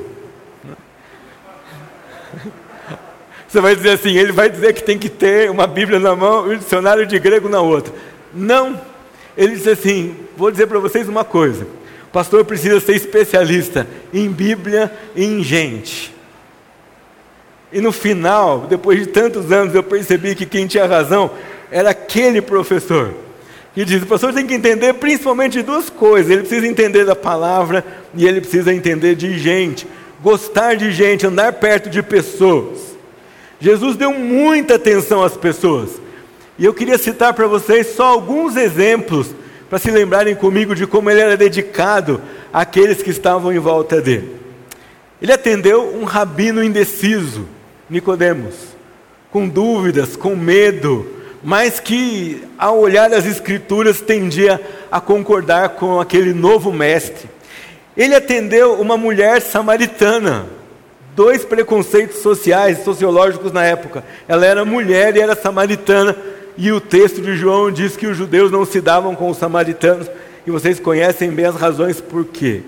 Você 3.54 3.61
vai 3.61 3.76
dizer 3.76 3.90
assim, 3.90 4.16
ele 4.16 4.32
vai 4.32 4.50
dizer 4.50 4.73
que 4.73 4.82
tem 4.82 4.99
que 4.99 5.08
ter 5.08 5.49
uma 5.49 5.64
Bíblia 5.64 6.00
na 6.00 6.16
mão 6.16 6.50
e 6.50 6.56
um 6.56 6.58
dicionário 6.58 7.06
de 7.06 7.16
grego 7.20 7.49
na 7.49 7.61
outra. 7.61 7.94
Não. 8.34 8.80
Ele 9.37 9.54
diz 9.54 9.68
assim: 9.68 10.16
vou 10.37 10.50
dizer 10.50 10.66
para 10.66 10.80
vocês 10.80 11.08
uma 11.08 11.23
coisa. 11.23 11.62
O 11.62 12.11
pastor 12.12 12.44
precisa 12.44 12.80
ser 12.80 12.96
especialista 12.96 13.87
em 14.12 14.28
Bíblia 14.28 14.92
e 15.14 15.25
em 15.25 15.40
gente. 15.44 16.12
E 17.73 17.80
no 17.80 17.92
final, 17.92 18.66
depois 18.68 18.99
de 18.99 19.06
tantos 19.06 19.52
anos, 19.52 19.73
eu 19.73 19.84
percebi 19.84 20.34
que 20.34 20.46
quem 20.46 20.66
tinha 20.66 20.84
razão 20.84 21.30
era 21.70 21.90
aquele 21.90 22.42
professor. 22.42 23.14
Que 23.73 23.84
diz: 23.84 24.02
o 24.02 24.06
pastor 24.06 24.32
tem 24.32 24.49
que 24.49 24.54
entender 24.54 24.94
principalmente 24.94 25.62
duas 25.62 25.88
coisas. 25.88 26.28
Ele 26.28 26.40
precisa 26.40 26.66
entender 26.66 27.04
da 27.04 27.14
palavra 27.14 27.84
e 28.16 28.26
ele 28.26 28.40
precisa 28.40 28.75
entender 28.75 29.14
de 29.14 29.38
gente. 29.38 29.87
Gostar 30.20 30.75
de 30.75 30.90
gente, 30.90 31.25
andar 31.25 31.52
perto 31.52 31.88
de 31.88 32.02
pessoas. 32.02 32.84
Jesus 33.64 33.97
deu 33.97 34.12
muita 34.12 34.75
atenção 34.75 35.23
às 35.23 35.38
pessoas. 35.38 35.92
E 36.59 36.66
eu 36.66 36.75
queria 36.75 36.99
citar 36.99 37.33
para 37.33 37.47
vocês 37.47 37.94
só 37.97 38.04
alguns 38.04 38.56
exemplos 38.56 39.28
para 39.71 39.78
se 39.78 39.90
lembrarem 39.90 40.35
comigo 40.35 40.75
de 40.75 40.87
como 40.87 41.11
ele 41.11 41.23
era 41.23 41.35
dedicado 41.35 42.21
àqueles 42.52 43.02
que 43.02 43.09
estavam 43.09 43.50
em 43.50 43.59
volta 43.59 44.02
dele. 44.02 44.37
Ele 45.21 45.33
atendeu 45.33 45.97
um 45.97 46.04
rabino 46.04 46.62
indeciso, 46.62 47.49
Nicodemos, 47.88 48.54
com 49.30 49.49
dúvidas, 49.49 50.14
com 50.14 50.37
medo, 50.37 51.06
mas 51.42 51.80
que 51.80 52.44
ao 52.59 52.78
olhar 52.78 53.14
as 53.14 53.25
escrituras 53.25 54.02
tendia 54.02 54.61
a 54.92 55.00
concordar 55.00 55.71
com 55.71 55.99
aquele 55.99 56.35
novo 56.35 56.71
mestre. 56.71 57.30
Ele 57.97 58.14
atendeu 58.14 58.75
uma 58.75 58.99
mulher 58.99 59.40
samaritana, 59.40 60.49
dois 61.14 61.44
preconceitos 61.44 62.18
sociais, 62.18 62.85
sociológicos 62.85 63.52
na 63.52 63.64
época. 63.64 64.04
Ela 64.26 64.47
era 64.47 64.64
mulher 64.64 65.16
e 65.16 65.21
era 65.21 65.37
samaritana, 65.37 66.16
e 66.56 66.71
o 66.73 66.80
texto 66.80 67.21
de 67.21 67.37
João 67.37 67.71
diz 67.71 67.97
que 67.97 68.06
os 68.06 68.16
judeus 68.16 68.50
não 68.50 68.64
se 68.64 68.80
davam 68.80 69.14
com 69.14 69.28
os 69.30 69.37
samaritanos, 69.37 70.09
e 70.47 70.50
vocês 70.50 70.78
conhecem 70.78 71.30
bem 71.30 71.47
as 71.47 71.56
razões 71.56 72.00
por 72.00 72.25
quê. 72.26 72.62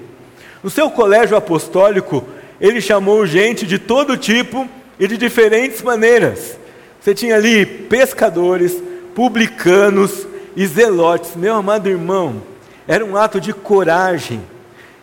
No 0.62 0.70
seu 0.70 0.90
colégio 0.90 1.36
apostólico, 1.36 2.24
ele 2.60 2.80
chamou 2.80 3.26
gente 3.26 3.66
de 3.66 3.78
todo 3.78 4.16
tipo 4.16 4.66
e 4.98 5.06
de 5.06 5.16
diferentes 5.16 5.82
maneiras. 5.82 6.58
Você 7.00 7.14
tinha 7.14 7.36
ali 7.36 7.64
pescadores, 7.66 8.82
publicanos 9.14 10.26
e 10.56 10.66
zelotes. 10.66 11.36
Meu 11.36 11.54
amado 11.54 11.88
irmão, 11.88 12.42
era 12.88 13.04
um 13.04 13.16
ato 13.16 13.40
de 13.40 13.52
coragem 13.52 14.40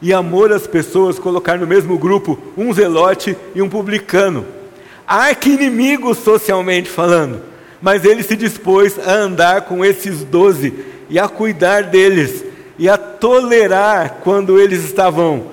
e 0.03 0.11
amor 0.11 0.51
às 0.51 0.67
pessoas 0.67 1.17
colocar 1.17 1.57
no 1.57 1.65
mesmo 1.65 1.97
grupo 1.97 2.37
um 2.57 2.73
zelote 2.73 3.37
e 3.55 3.61
um 3.61 3.69
publicano. 3.69 4.45
Arqui-inimigos 5.07 6.17
socialmente 6.17 6.89
falando, 6.89 7.41
mas 7.81 8.03
ele 8.03 8.21
se 8.21 8.35
dispôs 8.35 8.99
a 8.99 9.13
andar 9.13 9.61
com 9.61 9.83
esses 9.83 10.25
doze 10.25 10.73
e 11.09 11.17
a 11.17 11.29
cuidar 11.29 11.83
deles 11.83 12.43
e 12.77 12.89
a 12.89 12.97
tolerar 12.97 14.17
quando 14.21 14.59
eles 14.59 14.83
estavam 14.83 15.45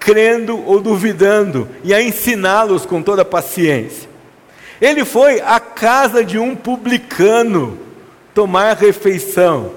crendo 0.00 0.60
ou 0.66 0.80
duvidando 0.80 1.68
e 1.84 1.94
a 1.94 2.02
ensiná-los 2.02 2.84
com 2.84 3.00
toda 3.00 3.24
paciência. 3.24 4.10
Ele 4.80 5.04
foi 5.04 5.40
à 5.40 5.60
casa 5.60 6.24
de 6.24 6.40
um 6.40 6.56
publicano 6.56 7.78
tomar 8.34 8.76
refeição. 8.76 9.70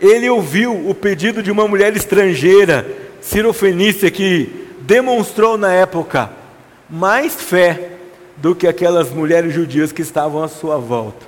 Ele 0.00 0.28
ouviu 0.28 0.88
o 0.88 0.92
pedido 0.92 1.44
de 1.44 1.52
uma 1.52 1.68
mulher 1.68 1.94
estrangeira, 1.96 3.05
cirofenícia, 3.26 4.10
que 4.10 4.68
demonstrou 4.80 5.58
na 5.58 5.72
época 5.72 6.30
mais 6.88 7.34
fé 7.34 7.90
do 8.36 8.54
que 8.54 8.68
aquelas 8.68 9.10
mulheres 9.10 9.52
judias 9.52 9.90
que 9.90 10.02
estavam 10.02 10.42
à 10.42 10.48
sua 10.48 10.78
volta. 10.78 11.26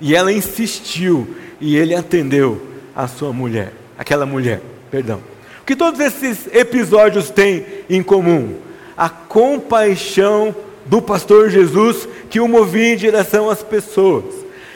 E 0.00 0.14
ela 0.14 0.30
insistiu 0.32 1.34
e 1.60 1.76
ele 1.76 1.94
atendeu 1.94 2.60
a 2.94 3.08
sua 3.08 3.32
mulher, 3.32 3.72
aquela 3.98 4.26
mulher, 4.26 4.60
perdão. 4.90 5.20
O 5.62 5.64
que 5.64 5.74
todos 5.74 5.98
esses 5.98 6.46
episódios 6.52 7.30
têm 7.30 7.64
em 7.88 8.02
comum? 8.02 8.56
A 8.96 9.08
compaixão 9.08 10.54
do 10.84 11.00
pastor 11.00 11.48
Jesus 11.48 12.06
que 12.28 12.38
o 12.38 12.46
movia 12.46 12.92
em 12.92 12.96
direção 12.96 13.48
às 13.48 13.62
pessoas. 13.62 14.24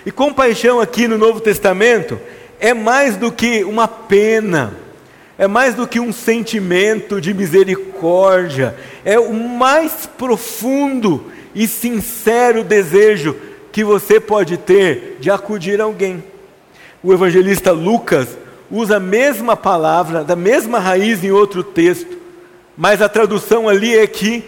E 0.07 0.11
compaixão 0.11 0.81
aqui 0.81 1.07
no 1.07 1.19
Novo 1.19 1.40
Testamento 1.40 2.19
é 2.59 2.73
mais 2.73 3.17
do 3.17 3.31
que 3.31 3.64
uma 3.64 3.87
pena, 3.87 4.73
é 5.38 5.47
mais 5.47 5.76
do 5.76 5.87
que 5.87 6.00
um 6.00 6.12
sentimento 6.12 7.21
de 7.21 7.33
misericórdia, 7.33 8.75
é 9.04 9.21
o 9.21 9.33
mais 9.33 10.04
profundo 10.04 11.26
e 11.54 11.68
sincero 11.68 12.64
desejo 12.64 13.37
que 13.71 13.85
você 13.85 14.18
pode 14.18 14.57
ter 14.57 15.16
de 15.21 15.30
acudir 15.30 15.80
alguém. 15.80 16.23
O 17.00 17.12
evangelista 17.12 17.71
Lucas 17.71 18.37
usa 18.68 18.97
a 18.97 19.00
mesma 19.00 19.57
palavra, 19.57 20.25
da 20.25 20.35
mesma 20.35 20.80
raiz 20.80 21.23
em 21.23 21.30
outro 21.30 21.62
texto, 21.62 22.18
mas 22.76 23.00
a 23.00 23.09
tradução 23.09 23.68
ali 23.68 23.97
é 23.97 24.07
que 24.09 24.42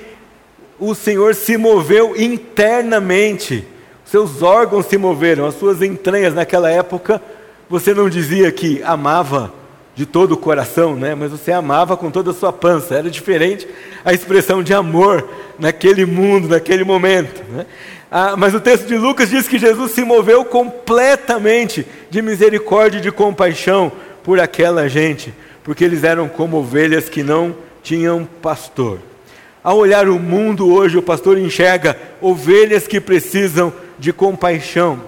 o 0.76 0.92
Senhor 0.94 1.36
se 1.36 1.56
moveu 1.56 2.20
internamente, 2.20 3.64
seus 4.04 4.42
órgãos 4.42 4.86
se 4.86 4.98
moveram, 4.98 5.46
as 5.46 5.54
suas 5.54 5.82
entranhas. 5.82 6.34
Naquela 6.34 6.68
época, 6.68 7.22
você 7.68 7.94
não 7.94 8.08
dizia 8.08 8.50
que 8.50 8.82
amava 8.82 9.59
de 10.00 10.06
todo 10.06 10.32
o 10.32 10.36
coração, 10.38 10.96
né? 10.96 11.14
mas 11.14 11.30
você 11.30 11.52
amava 11.52 11.94
com 11.94 12.10
toda 12.10 12.30
a 12.30 12.34
sua 12.34 12.50
pança, 12.50 12.94
era 12.94 13.10
diferente 13.10 13.68
a 14.02 14.14
expressão 14.14 14.62
de 14.62 14.72
amor 14.72 15.28
naquele 15.58 16.06
mundo, 16.06 16.48
naquele 16.48 16.84
momento. 16.84 17.42
Né? 17.52 17.66
Ah, 18.10 18.34
mas 18.34 18.54
o 18.54 18.60
texto 18.60 18.86
de 18.86 18.96
Lucas 18.96 19.28
diz 19.28 19.46
que 19.46 19.58
Jesus 19.58 19.92
se 19.92 20.02
moveu 20.02 20.42
completamente 20.42 21.86
de 22.08 22.22
misericórdia 22.22 22.96
e 22.96 23.02
de 23.02 23.12
compaixão 23.12 23.92
por 24.24 24.40
aquela 24.40 24.88
gente, 24.88 25.34
porque 25.62 25.84
eles 25.84 26.02
eram 26.02 26.30
como 26.30 26.56
ovelhas 26.56 27.10
que 27.10 27.22
não 27.22 27.54
tinham 27.82 28.26
pastor. 28.40 29.00
Ao 29.62 29.76
olhar 29.76 30.08
o 30.08 30.18
mundo 30.18 30.72
hoje, 30.72 30.96
o 30.96 31.02
pastor 31.02 31.36
enxerga 31.36 31.94
ovelhas 32.22 32.86
que 32.86 33.02
precisam 33.02 33.70
de 33.98 34.14
compaixão, 34.14 35.02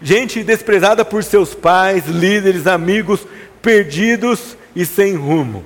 gente 0.00 0.44
desprezada 0.44 1.04
por 1.04 1.24
seus 1.24 1.52
pais, 1.52 2.06
líderes, 2.06 2.68
amigos, 2.68 3.26
perdidos 3.66 4.56
e 4.76 4.86
sem 4.86 5.16
rumo. 5.16 5.64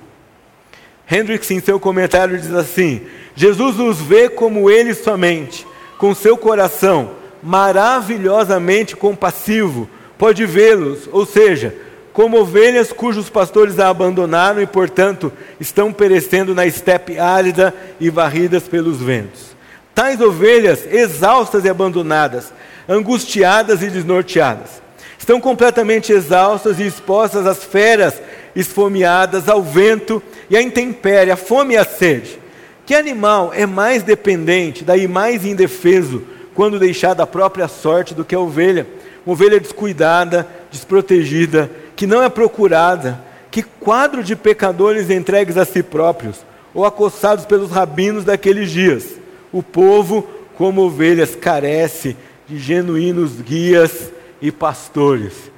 Hendricks, 1.06 1.50
em 1.50 1.60
seu 1.60 1.78
comentário, 1.78 2.38
diz 2.38 2.54
assim: 2.54 3.02
Jesus 3.36 3.78
os 3.78 4.00
vê 4.00 4.26
como 4.30 4.70
ele 4.70 4.94
somente, 4.94 5.66
com 5.98 6.14
seu 6.14 6.34
coração 6.38 7.10
maravilhosamente 7.42 8.96
compassivo, 8.96 9.88
pode 10.16 10.46
vê-los, 10.46 11.10
ou 11.12 11.26
seja, 11.26 11.74
como 12.10 12.40
ovelhas 12.40 12.90
cujos 12.90 13.28
pastores 13.28 13.78
a 13.78 13.88
abandonaram 13.88 14.62
e, 14.62 14.66
portanto, 14.66 15.30
estão 15.58 15.92
perecendo 15.92 16.54
na 16.54 16.64
estepe 16.64 17.18
árida 17.18 17.74
e 17.98 18.08
varridas 18.08 18.66
pelos 18.66 18.96
ventos. 18.96 19.54
Tais 19.94 20.20
ovelhas, 20.22 20.86
exaustas 20.90 21.66
e 21.66 21.68
abandonadas, 21.68 22.50
angustiadas 22.88 23.82
e 23.82 23.90
desnorteadas, 23.90 24.80
estão 25.20 25.38
completamente 25.38 26.12
exaustas 26.12 26.80
e 26.80 26.86
expostas 26.86 27.46
às 27.46 27.62
feras 27.62 28.14
esfomeadas, 28.56 29.50
ao 29.50 29.62
vento 29.62 30.20
e 30.48 30.56
à 30.56 30.62
intempérie, 30.62 31.30
à 31.30 31.36
fome 31.36 31.74
e 31.74 31.76
à 31.76 31.84
sede. 31.84 32.40
Que 32.86 32.94
animal 32.94 33.52
é 33.54 33.66
mais 33.66 34.02
dependente, 34.02 34.82
daí 34.82 35.06
mais 35.06 35.44
indefeso, 35.44 36.22
quando 36.54 36.78
deixado 36.78 37.20
à 37.20 37.26
própria 37.26 37.68
sorte 37.68 38.14
do 38.14 38.24
que 38.24 38.34
a 38.34 38.40
ovelha? 38.40 38.86
Uma 39.24 39.34
ovelha 39.34 39.60
descuidada, 39.60 40.48
desprotegida, 40.70 41.70
que 41.94 42.06
não 42.06 42.22
é 42.22 42.30
procurada, 42.30 43.22
que 43.50 43.62
quadro 43.62 44.24
de 44.24 44.34
pecadores 44.34 45.10
entregues 45.10 45.58
a 45.58 45.66
si 45.66 45.82
próprios, 45.82 46.36
ou 46.72 46.86
acossados 46.86 47.44
pelos 47.44 47.70
rabinos 47.70 48.24
daqueles 48.24 48.70
dias. 48.70 49.04
O 49.52 49.62
povo, 49.62 50.26
como 50.56 50.80
ovelhas, 50.80 51.36
carece 51.36 52.16
de 52.48 52.58
genuínos 52.58 53.42
guias 53.42 54.10
e 54.40 54.50
pastores. 54.50 55.50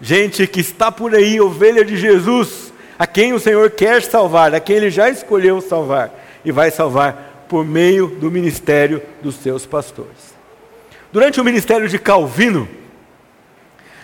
Gente 0.00 0.46
que 0.46 0.60
está 0.60 0.92
por 0.92 1.14
aí, 1.14 1.40
ovelha 1.40 1.84
de 1.84 1.96
Jesus, 1.96 2.72
a 2.98 3.06
quem 3.06 3.32
o 3.32 3.40
Senhor 3.40 3.70
quer 3.70 4.02
salvar, 4.02 4.54
a 4.54 4.60
quem 4.60 4.76
Ele 4.76 4.90
já 4.90 5.08
escolheu 5.08 5.60
salvar, 5.60 6.10
e 6.44 6.52
vai 6.52 6.70
salvar 6.70 7.46
por 7.48 7.64
meio 7.64 8.08
do 8.08 8.30
ministério 8.30 9.02
dos 9.22 9.36
seus 9.36 9.64
pastores. 9.64 10.36
Durante 11.12 11.40
o 11.40 11.44
ministério 11.44 11.88
de 11.88 11.98
Calvino, 11.98 12.68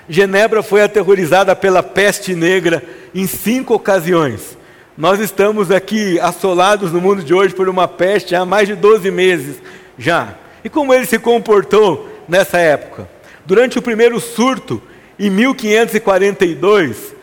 Genebra 0.09 0.62
foi 0.62 0.83
aterrorizada 0.83 1.55
pela 1.55 1.83
peste 1.83 2.35
negra 2.35 2.83
em 3.14 3.27
cinco 3.27 3.75
ocasiões. 3.75 4.57
Nós 4.97 5.21
estamos 5.21 5.71
aqui 5.71 6.18
assolados 6.21 6.92
no 6.92 7.01
mundo 7.01 7.23
de 7.23 7.33
hoje 7.33 7.55
por 7.55 7.68
uma 7.68 7.88
peste 7.88 8.35
há 8.35 8.45
mais 8.45 8.68
de 8.68 8.75
12 8.75 9.11
meses 9.11 9.57
já. 9.97 10.35
E 10.64 10.68
como 10.68 10.92
ele 10.92 11.07
se 11.07 11.18
comportou 11.18 12.09
nessa 12.29 12.59
época? 12.59 13.09
Durante 13.44 13.78
o 13.78 13.83
primeiro 13.83 14.20
surto, 14.20 14.81
em 15.18 15.31
1542, 15.31 17.14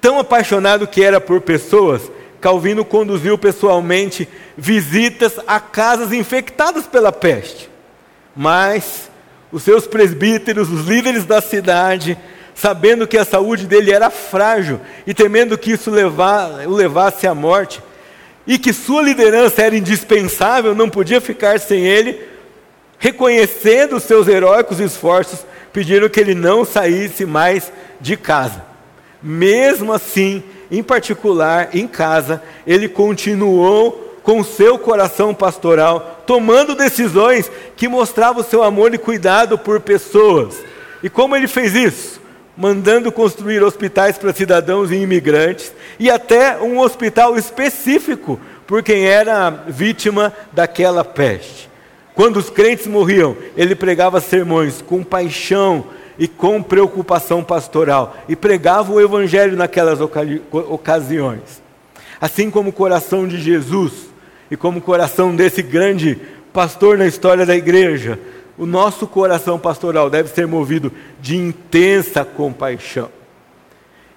tão 0.00 0.18
apaixonado 0.18 0.86
que 0.86 1.02
era 1.02 1.20
por 1.20 1.40
pessoas, 1.40 2.10
Calvino 2.40 2.84
conduziu 2.84 3.38
pessoalmente 3.38 4.28
visitas 4.56 5.34
a 5.46 5.60
casas 5.60 6.12
infectadas 6.12 6.86
pela 6.86 7.12
peste. 7.12 7.70
Mas 8.34 9.08
os 9.52 9.62
seus 9.62 9.86
presbíteros, 9.86 10.70
os 10.70 10.86
líderes 10.86 11.24
da 11.24 11.40
cidade, 11.40 12.18
sabendo 12.54 13.06
que 13.06 13.16
a 13.16 13.24
saúde 13.24 13.66
dele 13.66 13.92
era 13.92 14.10
frágil 14.10 14.80
e 15.06 15.14
temendo 15.14 15.56
que 15.56 15.72
isso 15.72 15.90
levar, 15.90 16.66
o 16.66 16.74
levasse 16.74 17.26
à 17.26 17.34
morte, 17.34 17.80
e 18.46 18.58
que 18.58 18.72
sua 18.72 19.02
liderança 19.02 19.62
era 19.62 19.76
indispensável, 19.76 20.74
não 20.74 20.90
podia 20.90 21.20
ficar 21.20 21.60
sem 21.60 21.86
ele, 21.86 22.20
reconhecendo 22.98 23.96
os 23.96 24.02
seus 24.02 24.26
heróicos 24.26 24.80
esforços, 24.80 25.46
pediram 25.72 26.08
que 26.08 26.20
ele 26.20 26.34
não 26.34 26.64
saísse 26.64 27.24
mais 27.24 27.72
de 28.00 28.16
casa. 28.16 28.62
Mesmo 29.22 29.92
assim, 29.92 30.42
em 30.70 30.82
particular 30.82 31.70
em 31.74 31.86
casa, 31.86 32.42
ele 32.66 32.88
continuou 32.88 34.18
com 34.22 34.42
seu 34.44 34.78
coração 34.78 35.34
pastoral, 35.34 36.22
tomando 36.26 36.74
decisões 36.74 37.50
que 37.76 37.88
mostravam 37.88 38.42
o 38.42 38.44
seu 38.44 38.62
amor 38.62 38.94
e 38.94 38.98
cuidado 38.98 39.58
por 39.58 39.80
pessoas. 39.80 40.56
E 41.02 41.10
como 41.10 41.34
ele 41.34 41.48
fez 41.48 41.74
isso? 41.74 42.20
Mandando 42.56 43.10
construir 43.10 43.62
hospitais 43.62 44.18
para 44.18 44.32
cidadãos 44.32 44.90
e 44.90 44.96
imigrantes, 44.96 45.72
e 45.98 46.10
até 46.10 46.58
um 46.58 46.78
hospital 46.78 47.36
específico 47.36 48.38
por 48.66 48.82
quem 48.82 49.06
era 49.06 49.50
vítima 49.66 50.32
daquela 50.52 51.04
peste. 51.04 51.71
Quando 52.14 52.36
os 52.36 52.50
crentes 52.50 52.86
morriam, 52.86 53.36
ele 53.56 53.74
pregava 53.74 54.20
sermões 54.20 54.82
com 54.82 55.02
paixão 55.02 55.86
e 56.18 56.28
com 56.28 56.62
preocupação 56.62 57.42
pastoral, 57.42 58.16
e 58.28 58.36
pregava 58.36 58.92
o 58.92 59.00
evangelho 59.00 59.56
naquelas 59.56 59.98
ocasiões. 60.52 61.62
Assim 62.20 62.50
como 62.50 62.68
o 62.70 62.72
coração 62.72 63.26
de 63.26 63.40
Jesus 63.40 63.92
e 64.50 64.56
como 64.56 64.78
o 64.78 64.82
coração 64.82 65.34
desse 65.34 65.62
grande 65.62 66.18
pastor 66.52 66.98
na 66.98 67.06
história 67.06 67.46
da 67.46 67.56
igreja, 67.56 68.20
o 68.58 68.66
nosso 68.66 69.06
coração 69.06 69.58
pastoral 69.58 70.10
deve 70.10 70.28
ser 70.28 70.46
movido 70.46 70.92
de 71.20 71.36
intensa 71.36 72.24
compaixão. 72.24 73.08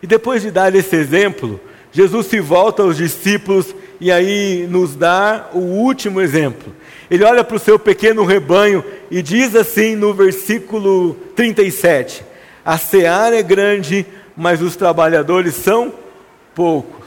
E 0.04 0.06
depois 0.06 0.42
de 0.42 0.52
dar 0.52 0.76
esse 0.76 0.96
exemplo, 0.96 1.60
Jesus 1.92 2.28
se 2.28 2.42
volta 2.42 2.84
aos 2.84 2.98
discípulos 2.98 3.74
e 4.06 4.12
aí 4.12 4.68
nos 4.70 4.96
dá 4.96 5.48
o 5.52 5.58
último 5.58 6.22
exemplo. 6.22 6.72
Ele 7.10 7.24
olha 7.24 7.44
para 7.44 7.56
o 7.56 7.60
seu 7.60 7.80
pequeno 7.80 8.24
rebanho 8.24 8.86
e 9.10 9.20
diz 9.20 9.56
assim 9.56 9.96
no 9.96 10.14
versículo 10.14 11.16
37: 11.36 12.24
A 12.64 12.78
seara 12.78 13.36
é 13.36 13.42
grande, 13.42 14.06
mas 14.38 14.62
os 14.62 14.76
trabalhadores 14.76 15.56
são 15.56 15.92
poucos. 16.54 17.04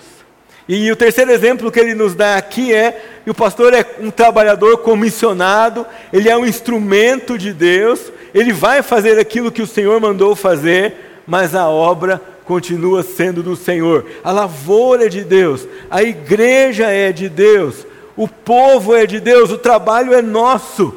E 0.68 0.90
o 0.90 0.96
terceiro 0.96 1.30
exemplo 1.30 1.70
que 1.70 1.78
ele 1.78 1.94
nos 1.94 2.16
dá 2.16 2.36
aqui 2.36 2.74
é 2.74 3.20
o 3.24 3.32
pastor 3.32 3.74
é 3.74 3.86
um 4.00 4.10
trabalhador 4.10 4.78
comissionado, 4.78 5.86
ele 6.12 6.28
é 6.28 6.36
um 6.36 6.44
instrumento 6.44 7.38
de 7.38 7.52
Deus, 7.52 8.12
ele 8.34 8.52
vai 8.52 8.82
fazer 8.82 9.20
aquilo 9.20 9.52
que 9.52 9.62
o 9.62 9.68
Senhor 9.68 10.00
mandou 10.00 10.34
fazer, 10.34 11.22
mas 11.24 11.54
a 11.54 11.68
obra 11.68 12.20
continua 12.48 13.02
sendo 13.02 13.42
do 13.42 13.54
Senhor. 13.54 14.06
A 14.24 14.32
lavoura 14.32 15.04
é 15.04 15.08
de 15.10 15.22
Deus, 15.22 15.68
a 15.90 16.02
igreja 16.02 16.86
é 16.86 17.12
de 17.12 17.28
Deus, 17.28 17.86
o 18.16 18.26
povo 18.26 18.96
é 18.96 19.04
de 19.04 19.20
Deus, 19.20 19.50
o 19.50 19.58
trabalho 19.58 20.14
é 20.14 20.22
nosso. 20.22 20.94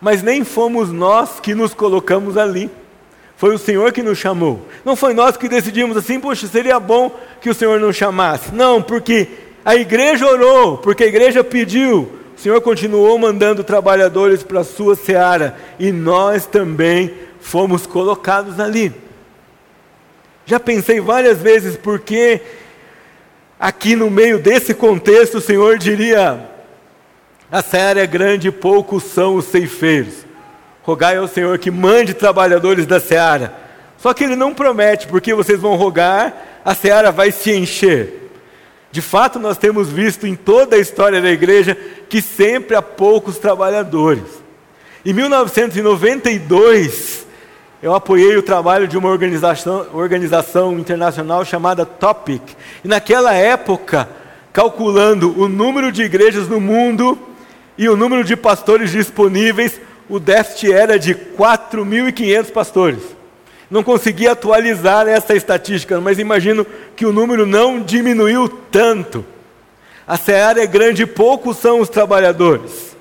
Mas 0.00 0.20
nem 0.20 0.42
fomos 0.42 0.90
nós 0.90 1.38
que 1.38 1.54
nos 1.54 1.72
colocamos 1.72 2.36
ali. 2.36 2.68
Foi 3.36 3.54
o 3.54 3.58
Senhor 3.58 3.92
que 3.92 4.02
nos 4.02 4.18
chamou. 4.18 4.66
Não 4.84 4.96
foi 4.96 5.14
nós 5.14 5.36
que 5.36 5.48
decidimos 5.48 5.96
assim, 5.96 6.18
poxa, 6.18 6.48
seria 6.48 6.80
bom 6.80 7.16
que 7.40 7.48
o 7.48 7.54
Senhor 7.54 7.78
nos 7.78 7.94
chamasse. 7.94 8.52
Não, 8.52 8.82
porque 8.82 9.28
a 9.64 9.76
igreja 9.76 10.26
orou, 10.26 10.76
porque 10.78 11.04
a 11.04 11.06
igreja 11.06 11.44
pediu. 11.44 12.10
O 12.36 12.40
Senhor 12.40 12.60
continuou 12.60 13.16
mandando 13.16 13.62
trabalhadores 13.62 14.42
para 14.42 14.60
a 14.60 14.64
sua 14.64 14.96
seara 14.96 15.56
e 15.78 15.92
nós 15.92 16.46
também 16.46 17.14
fomos 17.40 17.86
colocados 17.86 18.58
ali. 18.58 18.92
Já 20.50 20.58
pensei 20.58 21.00
várias 21.00 21.38
vezes 21.38 21.76
porque 21.76 22.40
aqui 23.56 23.94
no 23.94 24.10
meio 24.10 24.36
desse 24.36 24.74
contexto 24.74 25.38
o 25.38 25.40
Senhor 25.40 25.78
diria: 25.78 26.44
a 27.52 27.62
seara 27.62 28.02
é 28.02 28.06
grande 28.06 28.48
e 28.48 28.50
poucos 28.50 29.04
são 29.04 29.36
os 29.36 29.44
ceifeiros. 29.44 30.26
Rogai 30.82 31.18
ao 31.18 31.28
Senhor 31.28 31.56
que 31.56 31.70
mande 31.70 32.14
trabalhadores 32.14 32.84
da 32.84 32.98
seara. 32.98 33.54
Só 33.96 34.12
que 34.12 34.24
ele 34.24 34.34
não 34.34 34.52
promete, 34.52 35.06
porque 35.06 35.32
vocês 35.32 35.60
vão 35.60 35.76
rogar, 35.76 36.60
a 36.64 36.74
seara 36.74 37.12
vai 37.12 37.30
se 37.30 37.52
encher. 37.52 38.32
De 38.90 39.00
fato, 39.00 39.38
nós 39.38 39.56
temos 39.56 39.88
visto 39.88 40.26
em 40.26 40.34
toda 40.34 40.74
a 40.74 40.80
história 40.80 41.22
da 41.22 41.30
igreja 41.30 41.76
que 42.08 42.20
sempre 42.20 42.74
há 42.74 42.82
poucos 42.82 43.38
trabalhadores. 43.38 44.24
Em 45.06 45.12
1992, 45.12 47.29
eu 47.82 47.94
apoiei 47.94 48.36
o 48.36 48.42
trabalho 48.42 48.86
de 48.86 48.98
uma 48.98 49.08
organização, 49.08 49.86
organização 49.94 50.78
internacional 50.78 51.44
chamada 51.44 51.86
Topic. 51.86 52.42
E 52.84 52.88
naquela 52.88 53.32
época, 53.32 54.08
calculando 54.52 55.38
o 55.40 55.48
número 55.48 55.90
de 55.90 56.02
igrejas 56.02 56.46
no 56.46 56.60
mundo 56.60 57.18
e 57.78 57.88
o 57.88 57.96
número 57.96 58.22
de 58.22 58.36
pastores 58.36 58.90
disponíveis, 58.90 59.80
o 60.10 60.20
déficit 60.20 60.72
era 60.72 60.98
de 60.98 61.14
4.500 61.14 62.52
pastores. 62.52 63.02
Não 63.70 63.82
consegui 63.82 64.28
atualizar 64.28 65.08
essa 65.08 65.34
estatística, 65.34 66.00
mas 66.00 66.18
imagino 66.18 66.66
que 66.94 67.06
o 67.06 67.12
número 67.12 67.46
não 67.46 67.80
diminuiu 67.80 68.48
tanto. 68.48 69.24
A 70.06 70.18
seara 70.18 70.62
é 70.62 70.66
grande 70.66 71.04
e 71.04 71.06
poucos 71.06 71.56
são 71.56 71.80
os 71.80 71.88
trabalhadores. 71.88 72.96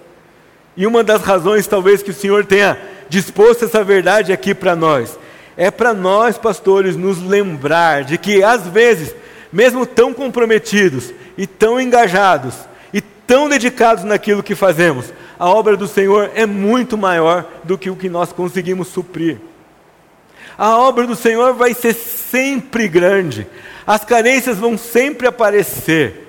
E 0.77 0.85
uma 0.85 1.03
das 1.03 1.23
razões, 1.23 1.67
talvez, 1.67 2.03
que 2.03 2.11
o 2.11 2.13
Senhor 2.13 2.45
tenha 2.45 2.77
disposto 3.09 3.65
essa 3.65 3.83
verdade 3.83 4.31
aqui 4.31 4.53
para 4.53 4.75
nós, 4.75 5.17
é 5.57 5.69
para 5.69 5.93
nós, 5.93 6.37
pastores, 6.37 6.95
nos 6.95 7.21
lembrar 7.21 8.05
de 8.05 8.17
que, 8.17 8.41
às 8.41 8.65
vezes, 8.67 9.13
mesmo 9.51 9.85
tão 9.85 10.13
comprometidos 10.13 11.11
e 11.37 11.45
tão 11.45 11.81
engajados 11.81 12.55
e 12.93 13.01
tão 13.01 13.49
dedicados 13.49 14.05
naquilo 14.05 14.41
que 14.41 14.55
fazemos, 14.55 15.11
a 15.37 15.49
obra 15.49 15.75
do 15.75 15.87
Senhor 15.87 16.31
é 16.33 16.45
muito 16.45 16.97
maior 16.97 17.45
do 17.65 17.77
que 17.77 17.89
o 17.89 17.95
que 17.95 18.07
nós 18.07 18.31
conseguimos 18.31 18.87
suprir. 18.87 19.37
A 20.57 20.77
obra 20.77 21.05
do 21.05 21.15
Senhor 21.15 21.53
vai 21.53 21.73
ser 21.73 21.93
sempre 21.93 22.87
grande, 22.87 23.45
as 23.85 24.05
carências 24.05 24.57
vão 24.57 24.77
sempre 24.77 25.27
aparecer. 25.27 26.27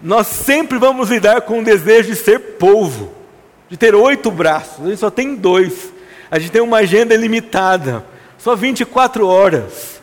Nós 0.00 0.26
sempre 0.26 0.78
vamos 0.78 1.10
lidar 1.10 1.42
com 1.42 1.60
o 1.60 1.64
desejo 1.64 2.10
de 2.10 2.16
ser 2.16 2.38
polvo, 2.58 3.13
de 3.74 3.78
ter 3.78 3.92
oito 3.92 4.30
braços, 4.30 4.86
gente 4.86 5.00
só 5.00 5.10
tem 5.10 5.34
dois, 5.34 5.92
a 6.30 6.38
gente 6.38 6.52
tem 6.52 6.62
uma 6.62 6.76
agenda 6.76 7.16
limitada, 7.16 8.04
só 8.38 8.54
24 8.54 9.26
horas. 9.26 10.00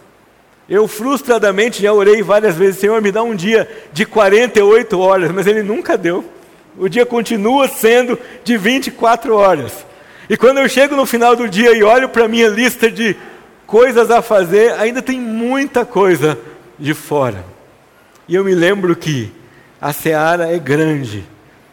Eu 0.68 0.90
frustradamente 0.90 1.82
já 1.82 1.94
orei 1.94 2.22
várias 2.22 2.58
vezes, 2.58 2.82
Senhor, 2.82 3.02
me 3.02 3.14
dá 3.14 3.24
um 3.24 3.34
dia 3.34 3.70
de 3.94 4.06
48 4.06 5.00
horas, 5.00 5.32
mas 5.32 5.48
Ele 5.48 5.64
nunca 5.64 5.98
deu. 5.98 6.26
O 6.78 6.90
dia 6.90 7.06
continua 7.06 7.70
sendo 7.70 8.20
de 8.44 8.58
24 8.58 9.34
horas. 9.34 9.86
E 10.30 10.36
quando 10.36 10.58
eu 10.58 10.68
chego 10.68 10.98
no 10.98 11.06
final 11.06 11.34
do 11.34 11.48
dia 11.48 11.72
e 11.72 11.82
olho 11.82 12.10
para 12.10 12.26
a 12.26 12.28
minha 12.28 12.50
lista 12.50 12.92
de 12.92 13.16
coisas 13.66 14.12
a 14.12 14.22
fazer, 14.22 14.74
ainda 14.74 15.02
tem 15.02 15.18
muita 15.18 15.86
coisa 15.86 16.38
de 16.78 16.94
fora. 16.94 17.46
E 18.28 18.36
eu 18.36 18.44
me 18.44 18.54
lembro 18.54 18.98
que 18.98 19.32
a 19.80 19.94
seara 19.94 20.54
é 20.54 20.60
grande 20.60 21.24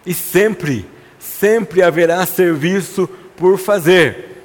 e 0.07 0.15
sempre, 0.15 0.87
sempre 1.29 1.83
haverá 1.83 2.25
serviço 2.27 3.09
por 3.37 3.59
fazer. 3.59 4.43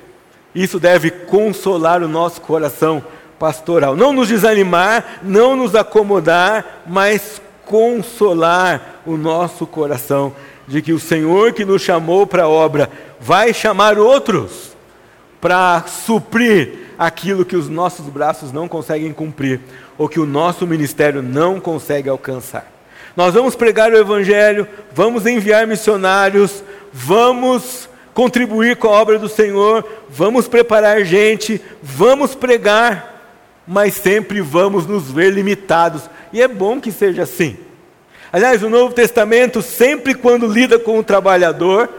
Isso 0.54 0.80
deve 0.80 1.10
consolar 1.10 2.04
o 2.04 2.08
nosso 2.08 2.42
coração 2.42 3.04
pastoral. 3.40 3.96
Não 3.96 4.14
nos 4.14 4.28
desanimar, 4.28 5.20
não 5.24 5.56
nos 5.56 5.76
acomodar, 5.76 6.84
mas 6.86 7.42
consolar 7.66 9.02
o 9.06 9.18
nosso 9.18 9.66
coração 9.66 10.34
de 10.68 10.82
que 10.82 10.94
o 10.94 11.00
Senhor 11.00 11.54
que 11.54 11.66
nos 11.66 11.82
chamou 11.82 12.28
para 12.28 12.44
a 12.44 12.50
obra 12.50 12.90
vai 13.20 13.54
chamar 13.54 13.98
outros 13.98 14.74
para 15.42 15.84
suprir 15.88 16.84
aquilo 16.98 17.44
que 17.44 17.56
os 17.56 17.68
nossos 17.68 18.06
braços 18.06 18.52
não 18.52 18.68
conseguem 18.68 19.12
cumprir 19.12 19.60
ou 19.98 20.08
que 20.08 20.20
o 20.20 20.26
nosso 20.26 20.66
ministério 20.66 21.22
não 21.22 21.60
consegue 21.60 22.08
alcançar. 22.08 22.72
Nós 23.16 23.34
vamos 23.34 23.56
pregar 23.56 23.92
o 23.92 23.98
Evangelho, 23.98 24.68
vamos 24.94 25.26
enviar 25.26 25.68
missionários, 25.68 26.64
vamos 26.94 27.90
contribuir 28.14 28.78
com 28.78 28.88
a 28.88 28.92
obra 28.92 29.18
do 29.18 29.28
Senhor, 29.28 29.84
vamos 30.08 30.48
preparar 30.48 31.04
gente, 31.04 31.60
vamos 31.82 32.36
pregar, 32.36 33.12
mas 33.68 33.96
sempre 33.96 34.40
vamos 34.40 34.86
nos 34.86 35.10
ver 35.10 35.32
limitados 35.32 36.04
e 36.32 36.42
é 36.42 36.48
bom 36.48 36.80
que 36.80 36.92
seja 36.92 37.24
assim. 37.24 37.58
Aliás, 38.32 38.62
o 38.64 38.70
Novo 38.70 38.94
Testamento, 38.94 39.62
sempre 39.62 40.14
quando 40.14 40.48
lida 40.48 40.78
com 40.78 40.98
o 41.00 41.04
trabalhador, 41.04 41.90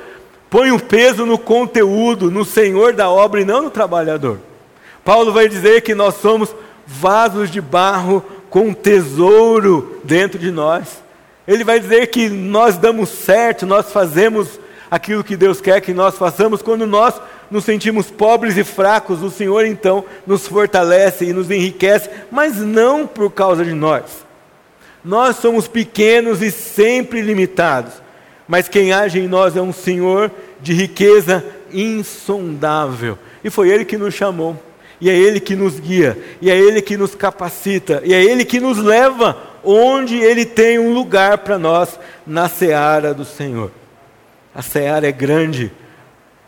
põe 0.49 0.71
o 0.71 0.77
um 0.77 0.79
peso 0.79 1.27
no 1.27 1.39
conteúdo, 1.39 2.31
no 2.31 2.45
Senhor 2.45 2.93
da 2.93 3.09
obra 3.09 3.41
e 3.41 3.45
não 3.45 3.63
no 3.63 3.71
trabalhador. 3.71 4.39
Paulo 5.05 5.33
vai 5.33 5.49
dizer 5.49 5.83
que 5.83 5.95
nós 5.95 6.17
somos 6.17 6.55
vasos 6.87 7.51
de 7.51 7.61
barro 7.61 8.25
com 8.51 8.73
tesouro 8.73 10.01
dentro 10.05 10.39
de 10.39 10.51
nós. 10.51 11.03
Ele 11.47 11.63
vai 11.63 11.79
dizer 11.79 12.07
que 12.09 12.29
nós 12.29 12.77
damos 12.77 13.11
certo, 13.11 13.67
nós 13.67 13.93
fazemos 13.93 14.59
aquilo 14.95 15.25
que 15.25 15.37
Deus 15.37 15.61
quer 15.61 15.81
que 15.81 15.93
nós 15.93 16.17
façamos 16.17 16.63
quando 16.63 16.87
nós 16.87 17.21
nos 17.51 17.65
sentimos 17.65 18.13
pobres 18.13 18.57
e 18.57 18.63
fracos. 18.63 19.25
O 19.25 19.31
Senhor 19.31 19.67
então 19.67 20.05
nos 20.25 20.47
fortalece 20.47 21.25
e 21.25 21.33
nos 21.33 21.51
enriquece, 21.51 22.09
mas 22.31 22.59
não 22.59 23.05
por 23.05 23.33
causa 23.33 23.65
de 23.65 23.73
nós. 23.73 24.05
Nós 25.05 25.37
somos 25.37 25.67
pequenos 25.67 26.41
e 26.41 26.51
sempre 26.53 27.23
limitados, 27.23 27.93
mas 28.47 28.69
quem 28.69 28.93
age 28.93 29.19
em 29.19 29.27
nós 29.27 29.57
é 29.57 29.61
um 29.61 29.73
Senhor 29.73 30.31
de 30.61 30.73
riqueza 30.73 31.45
insondável. 31.73 33.19
E 33.43 33.51
foi 33.51 33.71
Ele 33.71 33.85
que 33.85 33.99
nos 33.99 34.15
chamou, 34.15 34.57
e 35.01 35.11
é 35.11 35.15
Ele 35.15 35.41
que 35.41 35.57
nos 35.57 35.81
guia, 35.81 36.17
e 36.41 36.49
é 36.49 36.57
Ele 36.57 36.81
que 36.81 36.97
nos 36.97 37.17
capacita, 37.17 38.01
e 38.05 38.15
é 38.15 38.23
Ele 38.23 38.45
que 38.45 38.61
nos 38.61 38.79
leva 38.79 39.37
onde 39.65 40.17
Ele 40.17 40.45
tem 40.45 40.79
um 40.79 40.95
lugar 40.95 41.39
para 41.39 41.59
nós 41.59 41.99
na 42.25 42.49
seara 42.49 43.13
do 43.13 43.25
Senhor. 43.25 43.73
A 44.55 44.62
seara 44.62 45.09
é 45.09 45.12
grande, 45.12 45.73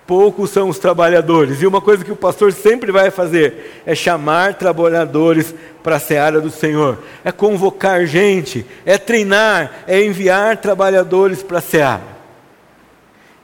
poucos 0.07 0.51
são 0.51 0.69
os 0.69 0.79
trabalhadores. 0.79 1.61
E 1.61 1.67
uma 1.67 1.81
coisa 1.81 2.05
que 2.05 2.13
o 2.13 2.17
pastor 2.17 2.53
sempre 2.53 2.93
vai 2.93 3.11
fazer 3.11 3.83
é 3.85 3.95
chamar 3.95 4.55
trabalhadores 4.55 5.53
para 5.83 5.97
a 5.97 6.01
seara 6.01 6.41
do 6.41 6.51
Senhor, 6.51 6.99
é 7.25 7.33
convocar 7.33 8.07
gente, 8.07 8.65
é 8.85 8.97
treinar, 8.97 9.85
é 9.87 10.03
enviar 10.03 10.57
trabalhadores 10.59 11.43
para 11.43 11.59
a 11.59 11.63
seara. 11.63 12.17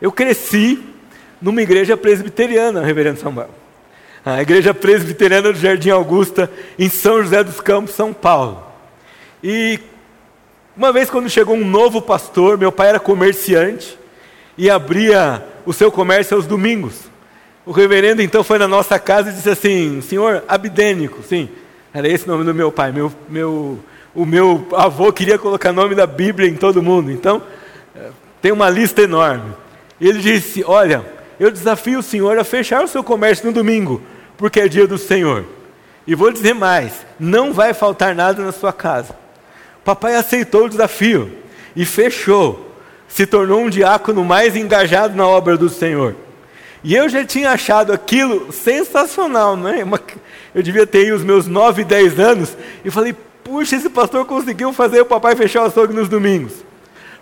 Eu 0.01 0.13
cresci 0.13 0.83
numa 1.41 1.63
igreja 1.63 1.97
presbiteriana, 1.97 2.85
Reverendo 2.85 3.19
Samuel. 3.19 3.51
A 4.25 4.41
igreja 4.41 4.73
presbiteriana 4.73 5.53
do 5.53 5.59
Jardim 5.59 5.91
Augusta, 5.91 6.49
em 6.79 6.89
São 6.89 7.21
José 7.21 7.43
dos 7.43 7.61
Campos, 7.61 7.95
São 7.95 8.13
Paulo. 8.13 8.65
E 9.43 9.81
uma 10.77 10.93
vez, 10.93 11.11
quando 11.11 11.29
chegou 11.29 11.57
um 11.57 11.65
novo 11.65 12.01
pastor, 12.01 12.57
meu 12.57 12.71
pai 12.71 12.91
era 12.91 13.01
comerciante 13.01 13.99
e 14.63 14.71
abria 14.71 15.45
o 15.67 15.73
seu 15.73 15.91
comércio 15.91 16.37
aos 16.37 16.47
domingos. 16.47 16.95
O 17.67 17.73
reverendo 17.73 18.23
então 18.23 18.45
foi 18.45 18.61
na 18.61 18.69
nossa 18.69 18.97
casa 18.97 19.29
e 19.29 19.33
disse 19.33 19.51
assim: 19.51 20.01
Senhor 20.01 20.45
Abdênico, 20.47 21.21
sim, 21.21 21.49
era 21.93 22.09
esse 22.09 22.27
o 22.27 22.29
nome 22.29 22.45
do 22.45 22.55
meu 22.55 22.71
pai. 22.71 22.93
Meu, 22.93 23.13
meu, 23.29 23.81
o 24.15 24.25
meu 24.25 24.69
avô 24.73 25.13
queria 25.13 25.37
colocar 25.37 25.73
nome 25.73 25.97
da 25.97 26.07
Bíblia 26.07 26.49
em 26.49 26.55
todo 26.55 26.81
mundo, 26.81 27.11
então 27.11 27.43
eh, 27.97 28.11
tem 28.41 28.53
uma 28.53 28.71
lista 28.71 29.03
enorme. 29.03 29.53
Ele 30.01 30.21
disse: 30.21 30.63
Olha, 30.65 31.05
eu 31.41 31.51
desafio 31.51 31.99
o 31.99 32.03
senhor 32.03 32.39
a 32.39 32.45
fechar 32.45 32.85
o 32.85 32.89
seu 32.89 33.03
comércio 33.03 33.47
no 33.47 33.53
domingo, 33.53 34.01
porque 34.37 34.61
é 34.61 34.69
dia 34.69 34.87
do 34.87 34.97
Senhor. 34.97 35.45
E 36.07 36.15
vou 36.15 36.31
dizer 36.31 36.55
mais: 36.55 37.05
não 37.19 37.53
vai 37.53 37.75
faltar 37.75 38.15
nada 38.15 38.45
na 38.45 38.53
sua 38.53 38.73
casa. 38.73 39.13
Papai 39.85 40.15
aceitou 40.15 40.67
o 40.67 40.71
desafio 40.71 41.33
e 41.75 41.85
fechou. 41.85 42.72
Se 43.13 43.27
tornou 43.27 43.61
um 43.61 43.69
diácono 43.69 44.25
mais 44.25 44.57
engajado 44.57 45.15
na 45.15 45.27
obra 45.27 45.55
do 45.55 45.69
Senhor. 45.69 46.17
E 46.83 46.95
eu 46.95 47.11
já 47.11 47.23
tinha 47.25 47.51
achado 47.51 47.93
aquilo 47.93 48.51
sensacional, 48.51 49.55
né? 49.55 49.85
Eu 50.55 50.63
devia 50.63 50.87
ter 50.87 51.13
os 51.13 51.23
meus 51.23 51.47
9, 51.47 51.85
10 51.85 52.19
anos 52.19 52.57
e 52.83 52.91
falei, 52.91 53.15
puxa, 53.45 53.77
esse 53.77 53.91
pastor 53.91 54.25
conseguiu 54.25 54.73
fazer 54.73 55.03
o 55.03 55.07
papai 55.07 55.37
fechar 55.37 55.63
o 55.63 55.67
açougue 55.67 55.93
nos 55.93 56.09
domingos. 56.09 56.53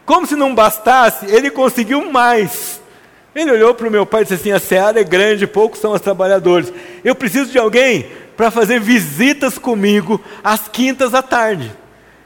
Como 0.07 0.26
se 0.29 0.37
não 0.37 0.55
bastasse, 0.55 1.26
ele 1.26 1.50
conseguiu 1.50 2.11
mais. 2.11 2.81
Ele 3.35 3.50
olhou 3.50 3.74
para 3.74 3.88
o 3.88 3.90
meu 3.90 4.07
pai 4.07 4.22
e 4.22 4.24
disse 4.24 4.35
assim: 4.35 4.53
a 4.53 4.61
seara 4.61 5.00
é 5.00 5.05
grande, 5.05 5.46
poucos 5.46 5.81
são 5.81 5.92
os 5.92 6.00
trabalhadores. 6.00 6.72
Eu 7.05 7.14
preciso 7.16 7.50
de 7.50 7.59
alguém 7.59 8.11
para 8.37 8.50
fazer 8.50 8.81
visitas 8.81 9.59
comigo 9.59 10.20
às 10.42 10.68
quintas 10.68 11.14
à 11.14 11.22
tarde. 11.22 11.70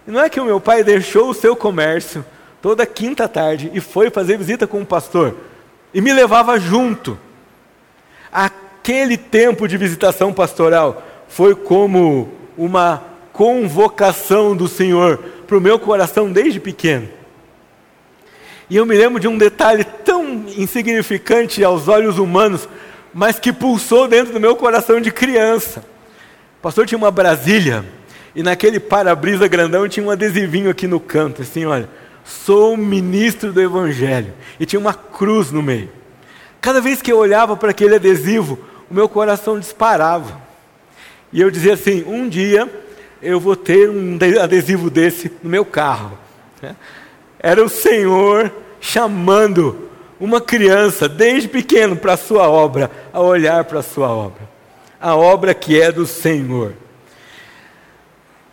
E 0.07 0.11
não 0.11 0.21
é 0.21 0.29
que 0.29 0.39
o 0.39 0.45
meu 0.45 0.61
pai 0.61 0.85
deixou 0.85 1.31
o 1.31 1.35
seu 1.35 1.57
comércio 1.57 2.25
toda 2.65 2.87
quinta 2.87 3.29
tarde 3.29 3.71
e 3.75 3.79
foi 3.79 4.09
fazer 4.09 4.39
visita 4.39 4.67
com 4.67 4.81
o 4.81 4.87
pastor 4.87 5.37
e 5.93 6.01
me 6.01 6.15
levava 6.15 6.59
junto. 6.59 7.19
Aquele 8.33 9.19
tempo 9.19 9.69
de 9.69 9.77
visitação 9.77 10.33
pastoral 10.33 11.07
foi 11.29 11.55
como 11.55 12.33
uma 12.57 13.05
convocação 13.35 14.57
do 14.57 14.67
Senhor 14.67 15.19
para 15.47 15.59
o 15.59 15.61
meu 15.61 15.79
coração 15.79 16.33
desde 16.33 16.59
pequeno. 16.59 17.07
E 18.71 18.77
eu 18.77 18.87
me 18.87 18.97
lembro 18.97 19.21
de 19.21 19.29
um 19.29 19.37
detalhe 19.37 19.85
tão 19.85 20.47
insignificante 20.57 21.63
aos 21.63 21.87
olhos 21.87 22.17
humanos, 22.17 22.67
mas 23.13 23.39
que 23.39 23.53
pulsou 23.53 24.09
dentro 24.09 24.33
do 24.33 24.41
meu 24.41 24.57
coração 24.57 25.03
de 25.03 25.11
criança. 25.11 25.81
O 26.61 26.63
pastor 26.63 26.87
tinha 26.87 26.97
uma 26.97 27.11
Brasília, 27.11 27.85
e 28.35 28.43
naquele 28.43 28.81
para-brisa 28.81 29.47
grandão 29.47 29.87
tinha 29.87 30.07
um 30.07 30.11
adesivinho 30.11 30.71
aqui 30.71 30.87
no 30.87 30.99
canto, 30.99 31.43
assim, 31.43 31.67
olha, 31.67 31.91
sou 32.25 32.77
ministro 32.77 33.53
do 33.53 33.61
Evangelho. 33.61 34.33
E 34.59 34.67
tinha 34.67 34.81
uma 34.81 34.95
cruz 34.95 35.51
no 35.51 35.63
meio. 35.63 35.91
Cada 36.61 36.81
vez 36.81 37.03
que 37.03 37.13
eu 37.13 37.19
olhava 37.19 37.57
para 37.57 37.71
aquele 37.71 37.97
adesivo, 37.97 38.59
o 38.91 38.95
meu 38.95 39.09
coração 39.09 39.59
disparava. 39.59 40.41
E 41.33 41.41
eu 41.41 41.51
dizia 41.51 41.75
assim: 41.75 42.03
um 42.07 42.29
dia 42.29 42.71
eu 43.21 43.39
vou 43.39 43.57
ter 43.57 43.91
um 43.91 44.19
adesivo 44.43 44.91
desse 44.91 45.31
no 45.43 45.51
meu 45.51 45.65
carro. 45.65 46.19
Né? 46.63 46.75
Era 47.39 47.63
o 47.63 47.69
Senhor 47.69 48.53
chamando 48.81 49.89
uma 50.19 50.41
criança, 50.41 51.09
desde 51.09 51.49
pequeno, 51.49 51.97
para 51.97 52.15
a 52.15 52.17
sua 52.17 52.49
obra, 52.49 52.91
a 53.13 53.21
olhar 53.21 53.65
para 53.65 53.81
a 53.81 53.83
sua 53.83 54.09
obra. 54.09 54.49
A 55.01 55.15
obra 55.15 55.53
que 55.53 55.81
é 55.81 55.93
do 55.93 56.07
Senhor. 56.07 56.75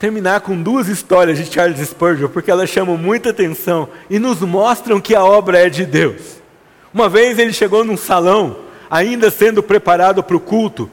Terminar 0.02 0.42
com 0.42 0.60
duas 0.60 0.88
histórias 0.88 1.38
de 1.38 1.46
Charles 1.46 1.78
Spurgeon, 1.88 2.28
porque 2.28 2.50
elas 2.50 2.72
chamam 2.72 2.98
muita 2.98 3.30
atenção 3.30 3.88
e 4.10 4.18
nos 4.18 4.42
mostram 4.42 5.00
que 5.00 5.14
a 5.14 5.24
obra 5.24 5.60
é 5.60 5.70
de 5.70 5.86
Deus. 5.86 6.42
Uma 6.92 7.08
vez 7.08 7.38
ele 7.38 7.54
chegou 7.54 7.84
num 7.84 7.96
salão, 7.96 8.62
ainda 8.90 9.30
sendo 9.30 9.62
preparado 9.62 10.24
para 10.24 10.36
o 10.36 10.40
culto, 10.40 10.90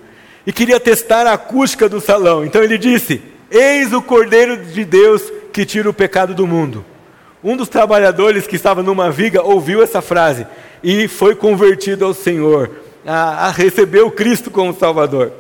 e 0.47 0.53
queria 0.53 0.79
testar 0.79 1.27
a 1.27 1.33
acústica 1.33 1.89
do 1.89 2.03
salão. 2.03 2.45
Então 2.45 2.63
ele 2.63 2.77
disse: 2.77 3.23
Eis 3.51 3.95
o 3.95 4.03
Cordeiro 4.03 4.59
de 4.59 4.85
Deus 4.85 5.23
que 5.55 5.65
tira 5.65 5.89
o 5.89 5.95
pecado 5.95 6.35
do 6.35 6.47
mundo. 6.47 6.85
Um 7.43 7.57
dos 7.57 7.71
trabalhadores 7.71 8.47
que 8.47 8.57
estava 8.57 8.83
numa 8.83 9.11
viga 9.11 9.43
ouviu 9.43 9.83
essa 9.83 10.03
frase 10.03 10.47
e 10.83 11.09
foi 11.09 11.35
convertido 11.35 12.05
ao 12.05 12.13
Senhor, 12.13 12.73
a, 13.07 13.47
a 13.47 13.51
receber 13.51 14.03
o 14.03 14.11
Cristo 14.11 14.51
como 14.51 14.79
Salvador. 14.79 15.33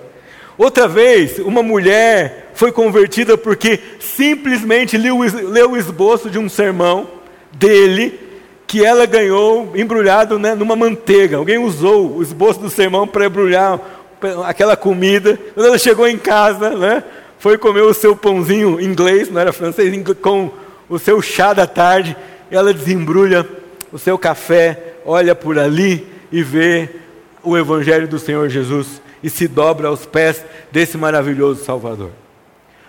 Outra 0.58 0.88
vez, 0.88 1.38
uma 1.38 1.62
mulher 1.62 2.50
foi 2.52 2.72
convertida 2.72 3.38
porque 3.38 3.78
simplesmente 4.00 4.98
leu, 4.98 5.20
leu 5.20 5.70
o 5.70 5.76
esboço 5.76 6.28
de 6.28 6.36
um 6.36 6.48
sermão 6.48 7.06
dele 7.52 8.18
que 8.66 8.84
ela 8.84 9.06
ganhou 9.06 9.72
embrulhado 9.76 10.36
né, 10.36 10.56
numa 10.56 10.74
manteiga. 10.74 11.36
Alguém 11.36 11.58
usou 11.58 12.16
o 12.16 12.22
esboço 12.22 12.58
do 12.58 12.68
sermão 12.68 13.06
para 13.06 13.26
embrulhar 13.26 13.80
aquela 14.44 14.76
comida. 14.76 15.38
Quando 15.54 15.66
ela 15.66 15.78
chegou 15.78 16.08
em 16.08 16.18
casa, 16.18 16.70
né, 16.70 17.04
foi 17.38 17.56
comer 17.56 17.82
o 17.82 17.94
seu 17.94 18.16
pãozinho 18.16 18.80
inglês, 18.80 19.30
não 19.30 19.40
era 19.40 19.52
francês, 19.52 19.94
com 20.20 20.50
o 20.88 20.98
seu 20.98 21.22
chá 21.22 21.52
da 21.52 21.68
tarde, 21.68 22.16
ela 22.50 22.74
desembrulha 22.74 23.46
o 23.92 23.98
seu 23.98 24.18
café, 24.18 24.96
olha 25.06 25.36
por 25.36 25.56
ali 25.56 26.04
e 26.32 26.42
vê 26.42 26.88
o 27.44 27.56
Evangelho 27.56 28.08
do 28.08 28.18
Senhor 28.18 28.48
Jesus 28.48 29.00
e 29.22 29.30
se 29.30 29.48
dobra 29.48 29.88
aos 29.88 30.06
pés 30.06 30.44
desse 30.70 30.96
maravilhoso 30.96 31.64
Salvador. 31.64 32.10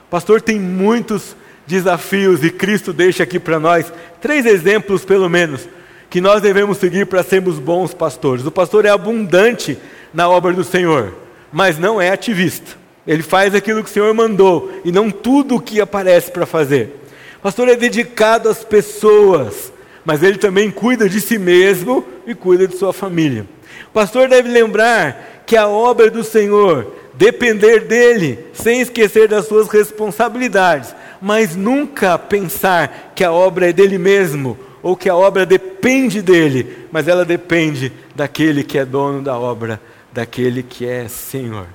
Pastor, 0.10 0.42
tem 0.42 0.60
muitos 0.60 1.36
desafios 1.68 2.44
e 2.44 2.50
Cristo 2.50 2.92
deixa 2.92 3.24
aqui 3.24 3.40
para 3.40 3.60
nós 3.60 3.92
três 4.20 4.46
exemplos, 4.46 5.06
pelo 5.06 5.30
menos, 5.30 5.68
que 6.10 6.20
nós 6.20 6.42
devemos 6.42 6.80
seguir 6.80 7.06
para 7.06 7.22
sermos 7.22 7.60
bons 7.60 7.94
pastores. 7.94 8.46
O 8.46 8.52
pastor 8.52 8.86
é 8.86 8.90
abundante 8.90 9.78
na 10.14 10.28
obra 10.28 10.52
do 10.52 10.64
Senhor, 10.64 11.14
mas 11.52 11.78
não 11.78 12.02
é 12.02 12.10
ativista. 12.10 12.78
Ele 13.06 13.22
faz 13.22 13.54
aquilo 13.54 13.84
que 13.84 13.90
o 13.90 13.94
Senhor 13.94 14.14
mandou 14.14 14.72
e 14.84 14.92
não 14.92 15.12
tudo 15.12 15.56
o 15.56 15.62
que 15.62 15.80
aparece 15.80 16.32
para 16.32 16.46
fazer. 16.46 17.00
O 17.38 17.42
pastor 17.42 17.70
é 17.70 17.76
dedicado 17.76 18.50
às 18.50 18.64
pessoas, 18.64 19.72
mas 20.04 20.24
ele 20.24 20.38
também 20.38 20.72
cuida 20.72 21.08
de 21.08 21.22
si 21.22 21.38
mesmo 21.38 22.04
e 22.26 22.34
cuida 22.34 22.68
de 22.68 22.76
sua 22.76 22.92
família. 22.92 23.46
O 23.88 23.92
pastor 23.92 24.28
deve 24.28 24.50
lembrar 24.50 25.44
que 25.46 25.58
a 25.58 25.68
obra 25.68 26.10
do 26.10 26.24
Senhor 26.24 26.94
depender 27.20 27.82
dele, 27.82 28.40
sem 28.54 28.80
esquecer 28.80 29.28
das 29.28 29.46
suas 29.46 29.68
responsabilidades, 29.68 30.96
mas 31.22 31.54
nunca 31.54 32.18
pensar 32.18 33.12
que 33.14 33.26
a 33.26 33.32
obra 33.32 33.70
é 33.70 33.74
dele 33.74 33.98
mesmo 33.98 34.58
ou 34.82 34.96
que 34.96 35.10
a 35.10 35.16
obra 35.16 35.46
depende 35.46 36.22
dele, 36.22 36.88
mas 36.90 37.10
ela 37.10 37.26
depende 37.26 37.92
daquele 38.16 38.64
que 38.64 38.78
é 38.78 38.86
dono 38.86 39.22
da 39.22 39.38
obra, 39.38 39.82
daquele 40.14 40.64
que 40.64 40.88
é 40.88 41.10
Senhor. 41.10 41.68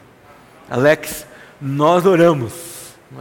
Alex, 0.70 1.26
nós 1.60 2.06
oramos, 2.06 2.52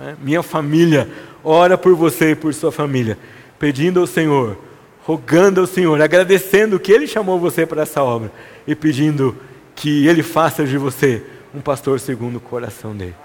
é? 0.01 0.15
minha 0.21 0.41
família 0.41 1.09
ora 1.43 1.77
por 1.77 1.93
você 1.93 2.31
e 2.31 2.36
por 2.36 2.53
sua 2.53 2.71
família, 2.71 3.17
pedindo 3.59 3.99
ao 3.99 4.07
Senhor, 4.07 4.57
rogando 5.03 5.61
ao 5.61 5.67
Senhor, 5.67 6.01
agradecendo 6.01 6.79
que 6.79 6.91
Ele 6.91 7.07
chamou 7.07 7.39
você 7.39 7.65
para 7.65 7.83
essa 7.83 8.03
obra 8.03 8.31
e 8.65 8.75
pedindo 8.75 9.37
que 9.75 10.07
Ele 10.07 10.23
faça 10.23 10.65
de 10.65 10.77
você 10.77 11.23
um 11.53 11.61
pastor 11.61 11.99
segundo 11.99 12.37
o 12.37 12.41
coração 12.41 12.95
dele. 12.95 13.15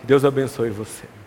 Que 0.00 0.06
Deus 0.06 0.24
abençoe 0.24 0.70
você. 0.70 1.17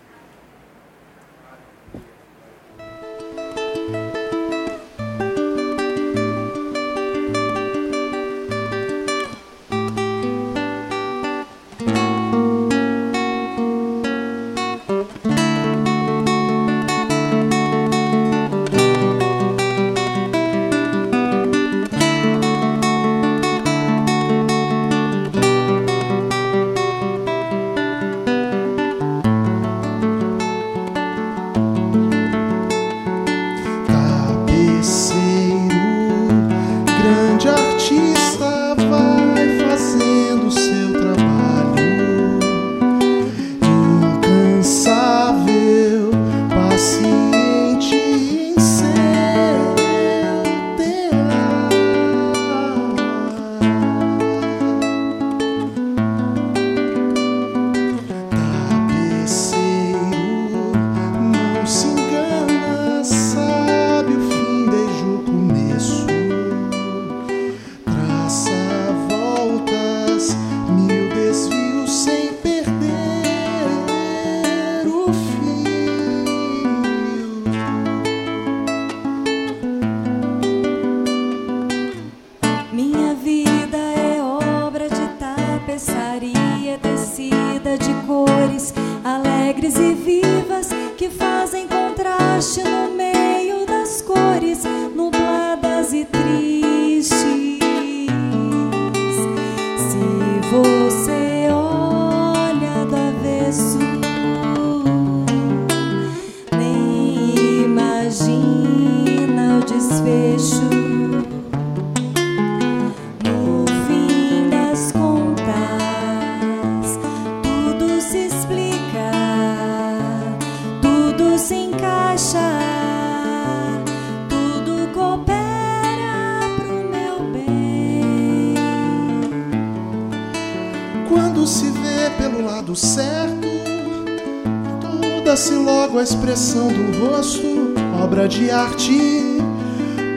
Expressão 136.62 136.68
do 136.68 137.06
rosto, 137.06 137.74
obra 138.02 138.28
de 138.28 138.50
arte, 138.50 139.38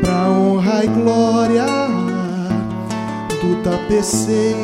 pra 0.01 0.29
honra 0.29 0.83
e 0.83 0.87
glória 0.87 1.65
do 3.41 3.63
tapeceiro. 3.63 4.59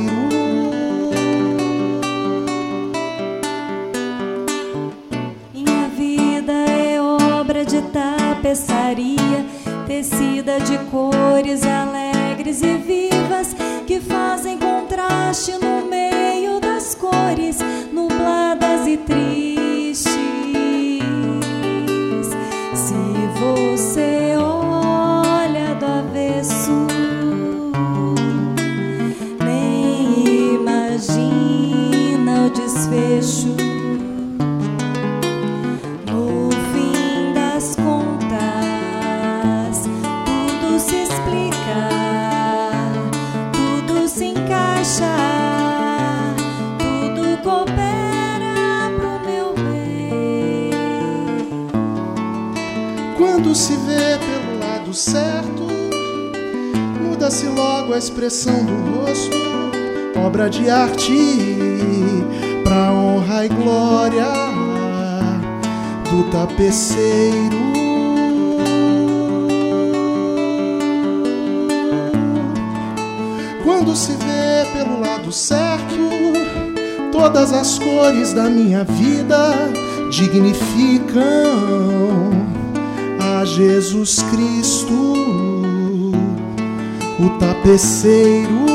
Minha 5.53 5.87
vida 5.89 6.53
é 6.53 7.01
obra 7.01 7.65
de 7.65 7.81
tapeçaria, 7.81 9.45
tecida 9.87 10.59
de 10.59 10.77
cores 10.89 11.63
alegres 11.65 12.00
obra 60.41 60.49
de 60.49 60.69
arte, 60.69 61.13
pra 62.63 62.91
honra 62.91 63.45
e 63.45 63.49
glória 63.49 64.25
do 66.09 66.23
tapeceiro. 66.31 67.61
Quando 73.63 73.95
se 73.95 74.13
vê 74.13 74.65
pelo 74.73 74.99
lado 74.99 75.31
certo, 75.31 76.09
todas 77.11 77.53
as 77.53 77.77
cores 77.77 78.33
da 78.33 78.49
minha 78.49 78.83
vida 78.83 79.53
dignificam 80.09 81.21
a 83.19 83.45
Jesus 83.45 84.23
Cristo, 84.31 85.13
o 87.19 87.29
tapeceiro. 87.37 88.70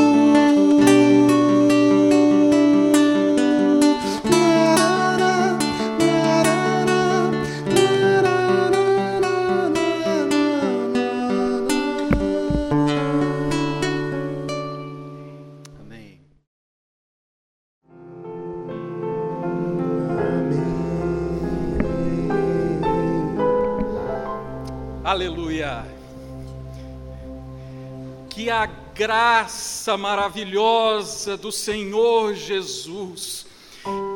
Graça 28.97 29.95
maravilhosa 29.95 31.37
do 31.37 31.51
Senhor 31.51 32.33
Jesus, 32.33 33.45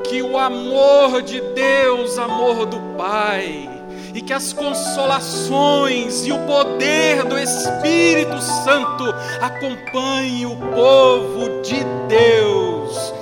que 0.09 0.23
o 0.23 0.39
amor 0.39 1.21
de 1.21 1.39
Deus, 1.39 2.17
amor 2.17 2.65
do 2.65 2.79
Pai, 2.97 3.69
e 4.15 4.21
que 4.21 4.33
as 4.33 4.51
consolações 4.51 6.25
e 6.25 6.31
o 6.31 6.39
poder 6.47 7.23
do 7.25 7.37
Espírito 7.37 8.41
Santo 8.41 9.05
acompanhem 9.39 10.47
o 10.47 10.57
povo 10.57 11.61
de 11.61 11.83
Deus 12.07 13.13